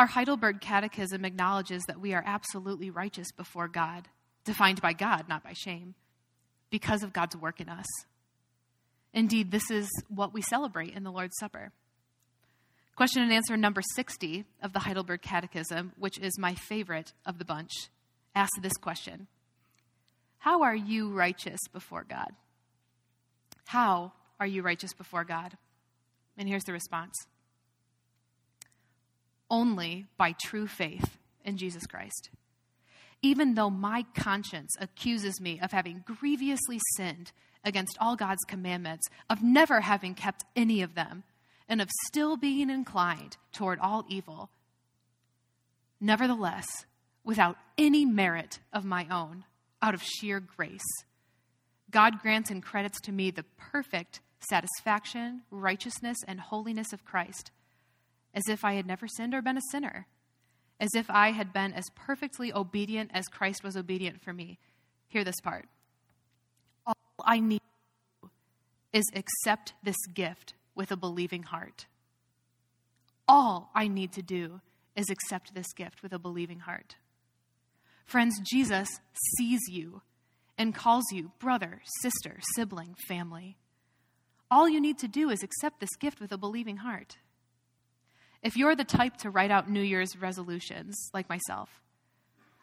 Our 0.00 0.06
Heidelberg 0.06 0.62
Catechism 0.62 1.26
acknowledges 1.26 1.82
that 1.86 2.00
we 2.00 2.14
are 2.14 2.24
absolutely 2.24 2.88
righteous 2.88 3.30
before 3.32 3.68
God, 3.68 4.08
defined 4.46 4.80
by 4.80 4.94
God, 4.94 5.28
not 5.28 5.44
by 5.44 5.52
shame, 5.52 5.94
because 6.70 7.02
of 7.02 7.12
God's 7.12 7.36
work 7.36 7.60
in 7.60 7.68
us. 7.68 7.84
Indeed, 9.12 9.50
this 9.50 9.70
is 9.70 9.90
what 10.08 10.32
we 10.32 10.40
celebrate 10.40 10.94
in 10.94 11.04
the 11.04 11.12
Lord's 11.12 11.36
Supper. 11.38 11.72
Question 12.96 13.22
and 13.22 13.30
answer 13.30 13.58
number 13.58 13.82
60 13.94 14.46
of 14.62 14.72
the 14.72 14.78
Heidelberg 14.78 15.20
Catechism, 15.20 15.92
which 15.98 16.18
is 16.18 16.38
my 16.38 16.54
favorite 16.54 17.12
of 17.26 17.36
the 17.36 17.44
bunch, 17.44 17.90
asks 18.34 18.58
this 18.62 18.78
question 18.78 19.26
How 20.38 20.62
are 20.62 20.74
you 20.74 21.12
righteous 21.12 21.60
before 21.74 22.06
God? 22.08 22.30
How 23.66 24.12
are 24.40 24.46
you 24.46 24.62
righteous 24.62 24.94
before 24.94 25.24
God? 25.24 25.58
And 26.38 26.48
here's 26.48 26.64
the 26.64 26.72
response 26.72 27.14
only 29.50 30.06
by 30.16 30.34
true 30.44 30.66
faith 30.66 31.18
in 31.44 31.56
Jesus 31.56 31.86
Christ. 31.86 32.30
Even 33.22 33.54
though 33.54 33.70
my 33.70 34.06
conscience 34.14 34.74
accuses 34.80 35.40
me 35.40 35.60
of 35.60 35.72
having 35.72 36.04
grievously 36.06 36.80
sinned 36.96 37.32
against 37.64 37.98
all 38.00 38.16
God's 38.16 38.44
commandments, 38.46 39.06
of 39.28 39.42
never 39.42 39.80
having 39.80 40.14
kept 40.14 40.44
any 40.56 40.80
of 40.80 40.94
them, 40.94 41.24
and 41.68 41.82
of 41.82 41.90
still 42.06 42.36
being 42.36 42.70
inclined 42.70 43.36
toward 43.52 43.78
all 43.78 44.04
evil, 44.08 44.50
nevertheless, 46.00 46.66
without 47.22 47.56
any 47.76 48.06
merit 48.06 48.60
of 48.72 48.84
my 48.84 49.06
own, 49.10 49.44
out 49.82 49.94
of 49.94 50.02
sheer 50.02 50.40
grace, 50.40 50.80
God 51.90 52.20
grants 52.20 52.50
and 52.50 52.62
credits 52.62 53.00
to 53.02 53.12
me 53.12 53.30
the 53.30 53.44
perfect 53.58 54.20
satisfaction, 54.48 55.42
righteousness, 55.50 56.16
and 56.26 56.40
holiness 56.40 56.92
of 56.92 57.04
Christ 57.04 57.50
as 58.34 58.48
if 58.48 58.64
I 58.64 58.74
had 58.74 58.86
never 58.86 59.06
sinned 59.08 59.34
or 59.34 59.42
been 59.42 59.56
a 59.56 59.62
sinner, 59.70 60.06
as 60.78 60.90
if 60.94 61.10
I 61.10 61.32
had 61.32 61.52
been 61.52 61.72
as 61.72 61.90
perfectly 61.94 62.52
obedient 62.52 63.10
as 63.12 63.28
Christ 63.28 63.62
was 63.62 63.76
obedient 63.76 64.22
for 64.22 64.32
me. 64.32 64.58
Hear 65.08 65.24
this 65.24 65.40
part. 65.42 65.66
All 66.86 66.94
I 67.24 67.40
need 67.40 67.60
is 68.92 69.04
accept 69.14 69.74
this 69.82 69.96
gift 70.14 70.54
with 70.74 70.90
a 70.90 70.96
believing 70.96 71.42
heart. 71.44 71.86
All 73.28 73.70
I 73.74 73.88
need 73.88 74.12
to 74.12 74.22
do 74.22 74.60
is 74.96 75.10
accept 75.10 75.54
this 75.54 75.72
gift 75.72 76.02
with 76.02 76.12
a 76.12 76.18
believing 76.18 76.60
heart. 76.60 76.96
Friends, 78.04 78.40
Jesus 78.40 78.88
sees 79.36 79.60
you 79.68 80.02
and 80.58 80.74
calls 80.74 81.04
you 81.12 81.30
brother, 81.38 81.80
sister, 82.02 82.40
sibling, 82.56 82.94
family. 83.06 83.56
All 84.50 84.68
you 84.68 84.80
need 84.80 84.98
to 84.98 85.08
do 85.08 85.30
is 85.30 85.42
accept 85.42 85.78
this 85.78 85.94
gift 85.98 86.20
with 86.20 86.32
a 86.32 86.38
believing 86.38 86.78
heart. 86.78 87.18
If 88.42 88.56
you're 88.56 88.74
the 88.74 88.84
type 88.84 89.18
to 89.18 89.30
write 89.30 89.50
out 89.50 89.70
New 89.70 89.82
Year's 89.82 90.16
resolutions, 90.16 91.10
like 91.12 91.28
myself, 91.28 91.68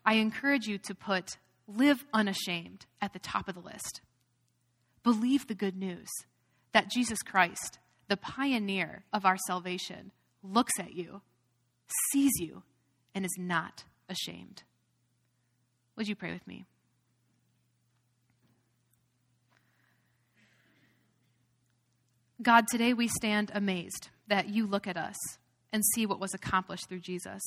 I 0.04 0.16
encourage 0.16 0.66
you 0.66 0.78
to 0.80 0.96
put 0.96 1.38
live 1.68 2.04
unashamed 2.14 2.86
at 3.02 3.14
the 3.14 3.20
top 3.20 3.48
of 3.48 3.56
the 3.56 3.62
list. 3.62 4.02
Believe 5.04 5.48
the 5.48 5.56
good 5.56 5.76
news 5.76 6.08
that 6.72 6.90
Jesus 6.90 7.20
Christ, 7.22 7.80
the 8.08 8.18
pioneer 8.18 9.04
of 9.14 9.26
our 9.26 9.38
salvation, 9.48 10.12
looks 10.42 10.74
at 10.80 10.94
you, 10.94 11.22
sees 12.12 12.32
you, 12.40 12.64
and 13.14 13.24
is 13.26 13.36
not 13.38 13.84
ashamed. 14.10 14.64
Would 15.96 16.08
you 16.08 16.16
pray 16.16 16.32
with 16.32 16.46
me? 16.48 16.66
God, 22.42 22.66
today 22.72 22.94
we 22.94 23.08
stand 23.08 23.52
amazed 23.54 24.10
that 24.28 24.50
you 24.50 24.68
look 24.68 24.88
at 24.88 24.96
us 24.96 25.16
and 25.72 25.84
see 25.86 26.06
what 26.06 26.20
was 26.20 26.34
accomplished 26.34 26.88
through 26.88 27.00
Jesus. 27.00 27.42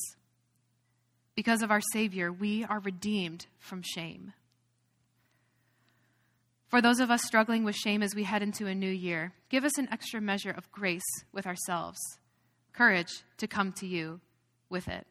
Because 1.35 1.61
of 1.61 1.71
our 1.71 1.81
Savior, 1.93 2.31
we 2.31 2.63
are 2.65 2.79
redeemed 2.79 3.45
from 3.59 3.81
shame. 3.81 4.33
For 6.67 6.81
those 6.81 6.99
of 6.99 7.11
us 7.11 7.23
struggling 7.23 7.63
with 7.63 7.75
shame 7.75 8.01
as 8.01 8.15
we 8.15 8.23
head 8.23 8.41
into 8.41 8.67
a 8.67 8.75
new 8.75 8.89
year, 8.89 9.33
give 9.49 9.65
us 9.65 9.77
an 9.77 9.89
extra 9.91 10.21
measure 10.21 10.51
of 10.51 10.71
grace 10.71 11.01
with 11.33 11.45
ourselves, 11.45 11.99
courage 12.73 13.23
to 13.37 13.47
come 13.47 13.73
to 13.73 13.87
you 13.87 14.21
with 14.69 14.87
it. 14.87 15.05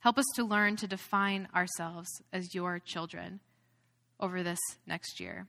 Help 0.00 0.18
us 0.18 0.26
to 0.36 0.44
learn 0.44 0.76
to 0.76 0.86
define 0.86 1.48
ourselves 1.54 2.08
as 2.32 2.54
your 2.54 2.78
children 2.78 3.40
over 4.18 4.42
this 4.42 4.58
next 4.86 5.20
year. 5.20 5.46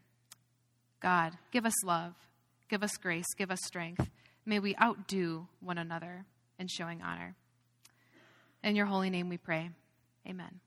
God, 1.02 1.34
give 1.52 1.65
us 1.65 1.84
love, 1.86 2.13
give 2.69 2.84
us 2.84 2.95
grace, 2.97 3.34
give 3.38 3.52
us 3.52 3.60
strength. 3.65 4.10
May 4.45 4.60
we 4.60 4.76
outdo 4.78 5.47
one 5.60 5.78
another 5.78 6.26
and 6.62 6.69
showing 6.69 7.02
honor. 7.02 7.36
In 8.63 8.76
your 8.76 8.86
holy 8.86 9.10
name 9.10 9.28
we 9.28 9.38
pray. 9.38 9.71
Amen. 10.28 10.62